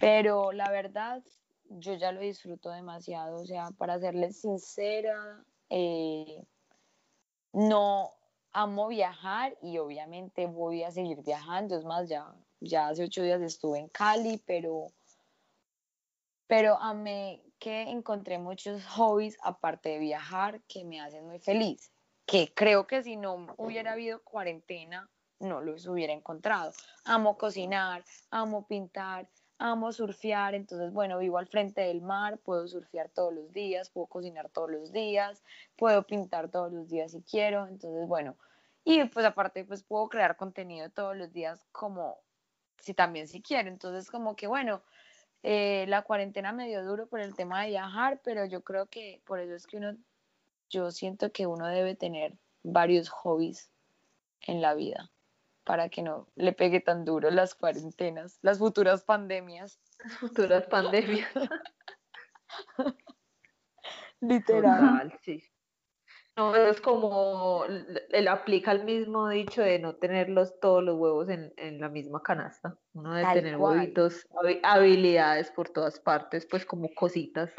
Pero 0.00 0.50
la 0.52 0.70
verdad, 0.70 1.22
yo 1.68 1.92
ya 1.92 2.10
lo 2.10 2.20
disfruto 2.20 2.70
demasiado. 2.70 3.42
O 3.42 3.44
sea, 3.44 3.68
para 3.76 3.98
serles 3.98 4.40
sincera, 4.40 5.44
eh, 5.68 6.42
no 7.52 8.12
amo 8.52 8.88
viajar 8.88 9.58
y 9.60 9.76
obviamente 9.76 10.46
voy 10.46 10.84
a 10.84 10.90
seguir 10.90 11.22
viajando. 11.22 11.76
Es 11.76 11.84
más, 11.84 12.08
ya 12.08 12.34
ya 12.60 12.88
hace 12.88 13.04
ocho 13.04 13.22
días 13.22 13.42
estuve 13.42 13.78
en 13.78 13.88
Cali, 13.88 14.42
pero, 14.46 14.86
pero 16.46 16.78
amé 16.78 17.43
que 17.64 17.80
encontré 17.80 18.38
muchos 18.38 18.84
hobbies 18.84 19.38
aparte 19.42 19.88
de 19.88 19.98
viajar 19.98 20.60
que 20.68 20.84
me 20.84 21.00
hacen 21.00 21.26
muy 21.26 21.38
feliz, 21.38 21.90
que 22.26 22.52
creo 22.52 22.86
que 22.86 23.02
si 23.02 23.16
no 23.16 23.46
hubiera 23.56 23.92
habido 23.92 24.22
cuarentena, 24.22 25.08
no 25.40 25.62
los 25.62 25.86
hubiera 25.86 26.12
encontrado. 26.12 26.72
Amo 27.06 27.38
cocinar, 27.38 28.04
amo 28.30 28.66
pintar, 28.66 29.30
amo 29.56 29.92
surfear, 29.92 30.54
entonces 30.54 30.92
bueno, 30.92 31.18
vivo 31.20 31.38
al 31.38 31.46
frente 31.46 31.80
del 31.80 32.02
mar, 32.02 32.36
puedo 32.36 32.68
surfear 32.68 33.08
todos 33.08 33.32
los 33.32 33.50
días, 33.50 33.88
puedo 33.88 34.08
cocinar 34.08 34.50
todos 34.50 34.70
los 34.70 34.92
días, 34.92 35.42
puedo 35.74 36.02
pintar 36.06 36.50
todos 36.50 36.70
los 36.70 36.90
días 36.90 37.12
si 37.12 37.22
quiero, 37.22 37.66
entonces 37.66 38.06
bueno, 38.06 38.36
y 38.84 39.02
pues 39.04 39.24
aparte 39.24 39.64
pues 39.64 39.82
puedo 39.82 40.10
crear 40.10 40.36
contenido 40.36 40.90
todos 40.90 41.16
los 41.16 41.32
días 41.32 41.64
como 41.72 42.18
si 42.78 42.92
también 42.92 43.26
si 43.26 43.40
quiero, 43.40 43.70
entonces 43.70 44.10
como 44.10 44.36
que 44.36 44.46
bueno, 44.46 44.82
eh, 45.46 45.84
la 45.88 46.00
cuarentena 46.00 46.54
me 46.54 46.66
dio 46.66 46.82
duro 46.82 47.06
por 47.06 47.20
el 47.20 47.36
tema 47.36 47.62
de 47.62 47.68
viajar, 47.68 48.18
pero 48.24 48.46
yo 48.46 48.62
creo 48.62 48.86
que 48.86 49.20
por 49.26 49.40
eso 49.40 49.54
es 49.54 49.66
que 49.66 49.76
uno, 49.76 49.94
yo 50.70 50.90
siento 50.90 51.32
que 51.32 51.46
uno 51.46 51.68
debe 51.68 51.94
tener 51.94 52.38
varios 52.62 53.10
hobbies 53.10 53.70
en 54.40 54.62
la 54.62 54.72
vida 54.72 55.12
para 55.62 55.90
que 55.90 56.00
no 56.00 56.28
le 56.34 56.54
pegue 56.54 56.80
tan 56.80 57.04
duro 57.04 57.30
las 57.30 57.54
cuarentenas, 57.54 58.38
las 58.40 58.58
futuras 58.58 59.04
pandemias. 59.04 59.78
Las 59.98 60.16
futuras 60.16 60.66
pandemias. 60.66 61.28
Literal. 64.20 65.12
sí. 65.20 65.44
No, 66.36 66.54
es 66.56 66.80
como, 66.80 67.64
él 68.10 68.28
aplica 68.28 68.72
el 68.72 68.84
mismo 68.84 69.28
dicho 69.28 69.62
de 69.62 69.78
no 69.78 69.94
tenerlos 69.94 70.58
todos 70.58 70.82
los 70.82 70.96
huevos 70.96 71.28
en, 71.28 71.80
la 71.80 71.88
misma 71.88 72.22
canasta. 72.22 72.76
Uno 72.92 73.14
debe 73.14 73.34
tener 73.34 73.56
huevitos, 73.56 74.26
habilidades 74.64 75.52
por 75.52 75.68
todas 75.68 76.00
partes, 76.00 76.44
pues 76.46 76.66
como 76.66 76.92
cositas. 76.92 77.52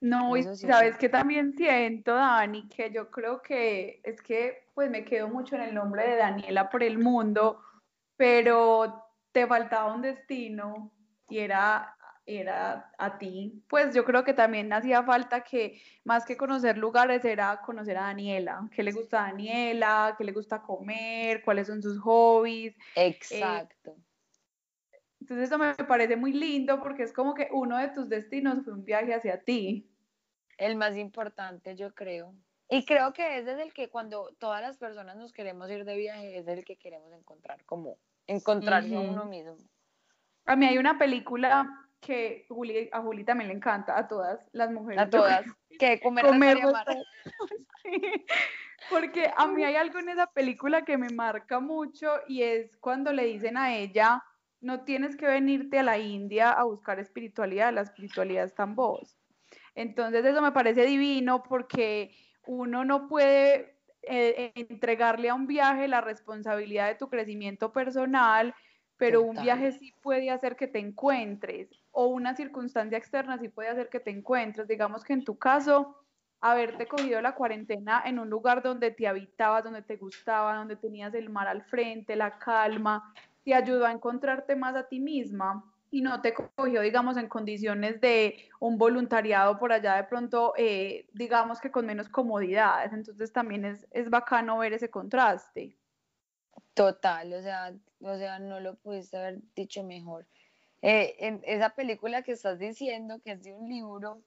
No, 0.00 0.34
y 0.34 0.42
sabes 0.42 0.96
que 0.96 1.10
también 1.10 1.52
siento, 1.52 2.14
Dani, 2.14 2.66
que 2.68 2.90
yo 2.90 3.10
creo 3.10 3.42
que 3.42 4.00
es 4.02 4.22
que 4.22 4.70
pues 4.72 4.90
me 4.90 5.04
quedo 5.04 5.28
mucho 5.28 5.56
en 5.56 5.62
el 5.62 5.74
nombre 5.74 6.08
de 6.08 6.16
Daniela 6.16 6.70
por 6.70 6.82
el 6.82 6.98
mundo, 6.98 7.60
pero 8.16 9.04
te 9.32 9.46
faltaba 9.46 9.92
un 9.94 10.00
destino 10.00 10.90
y 11.28 11.40
era, 11.40 11.96
era 12.26 12.92
a 12.98 13.18
ti. 13.18 13.62
Pues 13.68 13.94
yo 13.94 14.04
creo 14.04 14.24
que 14.24 14.34
también 14.34 14.72
hacía 14.72 15.02
falta 15.02 15.42
que 15.42 15.80
más 16.04 16.24
que 16.24 16.36
conocer 16.36 16.78
lugares 16.78 17.24
era 17.24 17.60
conocer 17.62 17.96
a 17.96 18.02
Daniela, 18.02 18.68
qué 18.74 18.82
le 18.82 18.92
gusta 18.92 19.24
a 19.24 19.26
Daniela, 19.28 20.14
qué 20.16 20.24
le 20.24 20.32
gusta 20.32 20.62
comer, 20.62 21.42
cuáles 21.42 21.66
son 21.66 21.82
sus 21.82 21.98
hobbies. 22.00 22.74
Eh, 22.94 23.08
Exacto. 23.08 23.96
entonces 25.20 25.48
eso 25.48 25.58
me 25.58 25.74
parece 25.74 26.16
muy 26.16 26.32
lindo 26.32 26.80
porque 26.80 27.02
es 27.02 27.12
como 27.12 27.34
que 27.34 27.48
uno 27.52 27.78
de 27.78 27.88
tus 27.88 28.08
destinos 28.08 28.64
fue 28.64 28.74
un 28.74 28.84
viaje 28.84 29.14
hacia 29.14 29.42
ti. 29.42 29.90
El 30.56 30.76
más 30.76 30.96
importante, 30.96 31.74
yo 31.74 31.94
creo. 31.94 32.34
Y 32.68 32.84
creo 32.84 33.12
que 33.12 33.38
es 33.38 33.46
desde 33.46 33.64
el 33.64 33.72
que 33.72 33.88
cuando 33.88 34.30
todas 34.38 34.62
las 34.62 34.78
personas 34.78 35.16
nos 35.16 35.32
queremos 35.32 35.68
ir 35.70 35.84
de 35.84 35.96
viaje, 35.96 36.38
es 36.38 36.46
el 36.46 36.64
que 36.64 36.76
queremos 36.76 37.12
encontrar, 37.12 37.64
como 37.64 37.98
encontrarse 38.28 38.94
a 38.94 39.00
uno 39.00 39.24
mismo. 39.24 39.56
A 40.46 40.54
mí 40.54 40.66
hay 40.66 40.78
una 40.78 40.96
película 40.96 41.68
que 42.00 42.46
a 42.92 43.00
Juli 43.00 43.24
también 43.24 43.48
le 43.48 43.54
encanta, 43.54 43.96
a 43.98 44.08
todas 44.08 44.40
las 44.52 44.70
mujeres. 44.70 45.00
A 45.00 45.10
todas. 45.10 45.44
Que 45.78 46.00
comer, 46.00 46.26
comer 46.26 46.58
Porque 48.90 49.30
a 49.36 49.46
mí 49.46 49.62
hay 49.62 49.76
algo 49.76 49.98
en 49.98 50.08
esa 50.08 50.26
película 50.26 50.82
que 50.82 50.98
me 50.98 51.10
marca 51.10 51.60
mucho 51.60 52.10
y 52.26 52.42
es 52.42 52.76
cuando 52.78 53.12
le 53.12 53.24
dicen 53.24 53.56
a 53.56 53.76
ella, 53.76 54.24
no 54.60 54.84
tienes 54.84 55.16
que 55.16 55.26
venirte 55.26 55.78
a 55.78 55.82
la 55.82 55.98
India 55.98 56.50
a 56.50 56.64
buscar 56.64 56.98
espiritualidad, 56.98 57.72
la 57.72 57.82
espiritualidad 57.82 58.44
está 58.44 58.64
en 58.64 58.74
vos. 58.74 59.16
Entonces 59.74 60.24
eso 60.24 60.42
me 60.42 60.52
parece 60.52 60.84
divino 60.86 61.42
porque 61.42 62.14
uno 62.46 62.84
no 62.84 63.06
puede 63.06 63.76
eh, 64.02 64.52
entregarle 64.54 65.28
a 65.28 65.34
un 65.34 65.46
viaje 65.46 65.86
la 65.86 66.00
responsabilidad 66.00 66.88
de 66.88 66.94
tu 66.94 67.08
crecimiento 67.08 67.72
personal, 67.72 68.54
pero 69.00 69.22
un 69.22 69.34
viaje 69.34 69.72
sí 69.72 69.94
puede 70.02 70.30
hacer 70.30 70.56
que 70.56 70.66
te 70.66 70.78
encuentres 70.78 71.70
o 71.90 72.08
una 72.08 72.36
circunstancia 72.36 72.98
externa 72.98 73.38
sí 73.38 73.48
puede 73.48 73.70
hacer 73.70 73.88
que 73.88 73.98
te 73.98 74.10
encuentres. 74.10 74.68
Digamos 74.68 75.04
que 75.04 75.14
en 75.14 75.24
tu 75.24 75.38
caso, 75.38 75.96
haberte 76.42 76.86
cogido 76.86 77.18
la 77.22 77.34
cuarentena 77.34 78.02
en 78.04 78.18
un 78.18 78.28
lugar 78.28 78.62
donde 78.62 78.90
te 78.90 79.08
habitabas, 79.08 79.64
donde 79.64 79.80
te 79.80 79.96
gustaba, 79.96 80.54
donde 80.54 80.76
tenías 80.76 81.14
el 81.14 81.30
mar 81.30 81.48
al 81.48 81.62
frente, 81.62 82.14
la 82.14 82.38
calma, 82.38 83.14
te 83.42 83.54
ayudó 83.54 83.86
a 83.86 83.92
encontrarte 83.92 84.54
más 84.54 84.76
a 84.76 84.86
ti 84.86 85.00
misma 85.00 85.64
y 85.90 86.02
no 86.02 86.20
te 86.20 86.34
cogió, 86.34 86.82
digamos, 86.82 87.16
en 87.16 87.26
condiciones 87.26 88.02
de 88.02 88.50
un 88.60 88.76
voluntariado 88.76 89.58
por 89.58 89.72
allá 89.72 89.96
de 89.96 90.04
pronto, 90.04 90.52
eh, 90.58 91.08
digamos 91.14 91.58
que 91.58 91.70
con 91.70 91.86
menos 91.86 92.10
comodidades. 92.10 92.92
Entonces 92.92 93.32
también 93.32 93.64
es, 93.64 93.86
es 93.92 94.10
bacano 94.10 94.58
ver 94.58 94.74
ese 94.74 94.90
contraste. 94.90 95.79
Total, 96.74 97.32
o 97.32 97.42
sea, 97.42 97.74
o 98.00 98.16
sea, 98.16 98.38
no 98.38 98.60
lo 98.60 98.76
pudiste 98.76 99.16
haber 99.16 99.40
dicho 99.54 99.82
mejor. 99.82 100.26
Eh, 100.82 101.16
en 101.18 101.40
esa 101.44 101.70
película 101.70 102.22
que 102.22 102.32
estás 102.32 102.58
diciendo, 102.58 103.20
que 103.22 103.32
es 103.32 103.42
de 103.42 103.52
un 103.52 103.68
libro, 103.68 104.22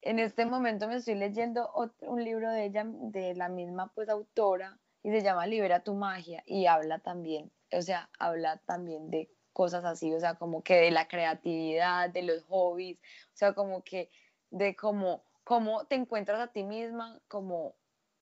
en 0.00 0.18
este 0.18 0.46
momento 0.46 0.88
me 0.88 0.96
estoy 0.96 1.16
leyendo 1.16 1.70
otro, 1.74 2.10
un 2.10 2.24
libro 2.24 2.50
de 2.50 2.66
ella, 2.66 2.84
de 2.86 3.34
la 3.34 3.48
misma 3.48 3.92
pues 3.94 4.08
autora, 4.08 4.78
y 5.02 5.10
se 5.10 5.22
llama 5.22 5.46
Libera 5.46 5.80
tu 5.80 5.94
magia, 5.94 6.42
y 6.46 6.66
habla 6.66 6.98
también, 6.98 7.50
o 7.72 7.82
sea, 7.82 8.08
habla 8.18 8.58
también 8.66 9.10
de 9.10 9.28
cosas 9.52 9.84
así, 9.84 10.12
o 10.14 10.20
sea, 10.20 10.34
como 10.34 10.62
que 10.62 10.76
de 10.76 10.90
la 10.90 11.08
creatividad, 11.08 12.10
de 12.10 12.22
los 12.22 12.44
hobbies, 12.44 12.98
o 12.98 13.36
sea, 13.36 13.52
como 13.52 13.82
que 13.82 14.10
de 14.50 14.76
cómo, 14.76 15.22
cómo 15.44 15.84
te 15.86 15.96
encuentras 15.96 16.40
a 16.40 16.48
ti 16.48 16.62
misma, 16.62 17.20
como 17.28 17.74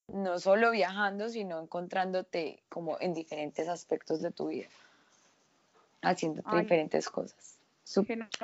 no 0.09 0.39
solo 0.39 0.71
viajando, 0.71 1.29
sino 1.29 1.61
encontrándote 1.61 2.63
como 2.69 2.99
en 3.01 3.15
diferentes 3.15 3.69
aspectos 3.69 4.21
de 4.21 4.31
tu 4.31 4.49
vida, 4.49 4.69
haciendo 6.03 6.43
diferentes 6.53 7.09
cosas. 7.09 7.59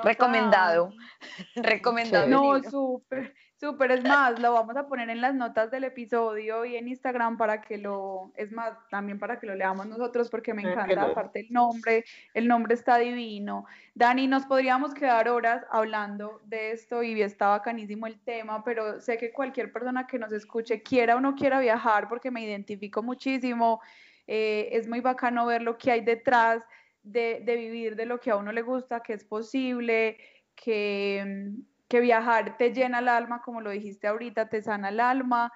recomendado, 0.03 0.93
recomendado. 1.55 2.27
No, 2.27 2.61
súper. 2.69 3.33
Súper, 3.61 3.91
es 3.91 4.03
más, 4.03 4.39
lo 4.39 4.53
vamos 4.53 4.75
a 4.75 4.87
poner 4.87 5.11
en 5.11 5.21
las 5.21 5.35
notas 5.35 5.69
del 5.69 5.83
episodio 5.83 6.65
y 6.65 6.77
en 6.77 6.87
Instagram 6.87 7.37
para 7.37 7.61
que 7.61 7.77
lo, 7.77 8.31
es 8.35 8.51
más, 8.51 8.73
también 8.89 9.19
para 9.19 9.39
que 9.39 9.45
lo 9.45 9.53
leamos 9.53 9.85
nosotros 9.85 10.31
porque 10.31 10.51
me 10.55 10.63
encanta, 10.63 11.03
aparte 11.03 11.41
el 11.41 11.51
nombre, 11.51 12.03
el 12.33 12.47
nombre 12.47 12.73
está 12.73 12.97
divino. 12.97 13.65
Dani, 13.93 14.25
nos 14.25 14.47
podríamos 14.47 14.95
quedar 14.95 15.29
horas 15.29 15.63
hablando 15.69 16.41
de 16.43 16.71
esto 16.71 17.03
y 17.03 17.21
está 17.21 17.49
bacanísimo 17.49 18.07
el 18.07 18.19
tema, 18.21 18.63
pero 18.63 18.99
sé 18.99 19.19
que 19.19 19.31
cualquier 19.31 19.71
persona 19.71 20.07
que 20.07 20.17
nos 20.17 20.31
escuche, 20.31 20.81
quiera 20.81 21.15
o 21.17 21.21
no 21.21 21.35
quiera 21.35 21.59
viajar, 21.59 22.09
porque 22.09 22.31
me 22.31 22.43
identifico 22.43 23.03
muchísimo, 23.03 23.79
eh, 24.25 24.69
es 24.71 24.87
muy 24.87 25.01
bacano 25.01 25.45
ver 25.45 25.61
lo 25.61 25.77
que 25.77 25.91
hay 25.91 26.01
detrás 26.01 26.63
de, 27.03 27.43
de 27.45 27.55
vivir 27.57 27.95
de 27.95 28.07
lo 28.07 28.19
que 28.19 28.31
a 28.31 28.37
uno 28.37 28.51
le 28.51 28.63
gusta, 28.63 29.03
que 29.03 29.13
es 29.13 29.23
posible, 29.23 30.17
que 30.55 31.53
que 31.91 31.99
viajar 31.99 32.55
te 32.55 32.71
llena 32.71 32.99
el 32.99 33.09
alma, 33.09 33.41
como 33.41 33.59
lo 33.59 33.69
dijiste 33.69 34.07
ahorita, 34.07 34.47
te 34.47 34.61
sana 34.61 34.87
el 34.87 35.01
alma. 35.01 35.51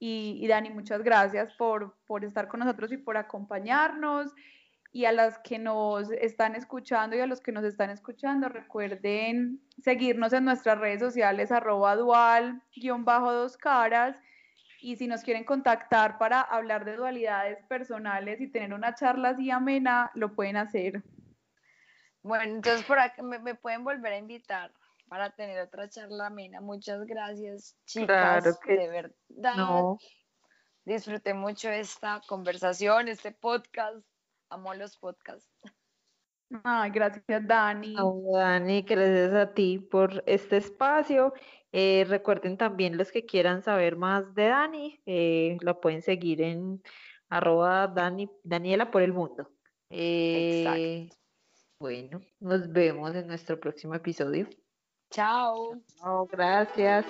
Y, 0.00 0.44
Dani, 0.48 0.70
muchas 0.70 1.00
gracias 1.04 1.54
por, 1.54 1.96
por 2.08 2.24
estar 2.24 2.48
con 2.48 2.58
nosotros 2.58 2.90
y 2.90 2.96
por 2.96 3.16
acompañarnos. 3.16 4.34
Y 4.92 5.04
a 5.04 5.12
las 5.12 5.38
que 5.38 5.60
nos 5.60 6.10
están 6.10 6.56
escuchando 6.56 7.14
y 7.14 7.20
a 7.20 7.26
los 7.26 7.40
que 7.40 7.52
nos 7.52 7.64
están 7.64 7.90
escuchando, 7.90 8.48
recuerden 8.48 9.60
seguirnos 9.80 10.32
en 10.32 10.44
nuestras 10.44 10.76
redes 10.76 10.98
sociales, 10.98 11.52
arroba 11.52 11.94
dual, 11.94 12.60
guion. 12.74 13.06
Y 14.80 14.96
si 14.96 15.06
nos 15.06 15.22
quieren 15.22 15.44
contactar 15.44 16.18
para 16.18 16.40
hablar 16.40 16.84
de 16.84 16.96
dualidades 16.96 17.62
personales 17.68 18.40
y 18.40 18.48
tener 18.48 18.74
una 18.74 18.96
charla 18.96 19.30
así 19.30 19.52
amena, 19.52 20.10
lo 20.14 20.34
pueden 20.34 20.56
hacer. 20.56 21.04
Bueno, 22.24 22.56
entonces 22.56 22.84
por 22.84 22.98
acá 22.98 23.22
me 23.22 23.54
pueden 23.54 23.84
volver 23.84 24.14
a 24.14 24.18
invitar 24.18 24.72
para 25.08 25.30
tener 25.30 25.60
otra 25.60 25.88
charla 25.88 26.26
amena. 26.26 26.60
Muchas 26.60 27.04
gracias, 27.06 27.76
chicas. 27.84 28.44
de 28.66 28.88
verdad. 28.88 29.54
No. 29.56 29.98
Disfruté 30.84 31.34
mucho 31.34 31.68
esta 31.68 32.20
conversación, 32.28 33.08
este 33.08 33.32
podcast. 33.32 34.06
Amo 34.50 34.74
los 34.74 34.96
podcasts. 34.96 35.50
Ay, 36.62 36.90
gracias, 36.90 37.46
Dani. 37.46 37.96
Dani, 38.32 38.82
gracias 38.82 39.34
a 39.34 39.52
ti 39.52 39.80
por 39.80 40.22
este 40.26 40.58
espacio. 40.58 41.34
Eh, 41.72 42.06
recuerden 42.08 42.56
también 42.56 42.96
los 42.96 43.10
que 43.10 43.26
quieran 43.26 43.62
saber 43.62 43.96
más 43.96 44.32
de 44.34 44.46
Dani, 44.46 45.00
eh, 45.06 45.58
lo 45.60 45.80
pueden 45.80 46.02
seguir 46.02 46.40
en 46.40 46.82
arroba 47.28 47.88
Dani, 47.88 48.30
Daniela 48.44 48.90
por 48.90 49.02
el 49.02 49.12
mundo. 49.12 49.50
Eh, 49.90 51.10
bueno, 51.80 52.22
nos 52.40 52.72
vemos 52.72 53.14
en 53.14 53.26
nuestro 53.26 53.58
próximo 53.58 53.94
episodio. 53.94 54.48
Chao. 55.10 55.80
Oh, 56.04 56.26
gracias. 56.30 57.04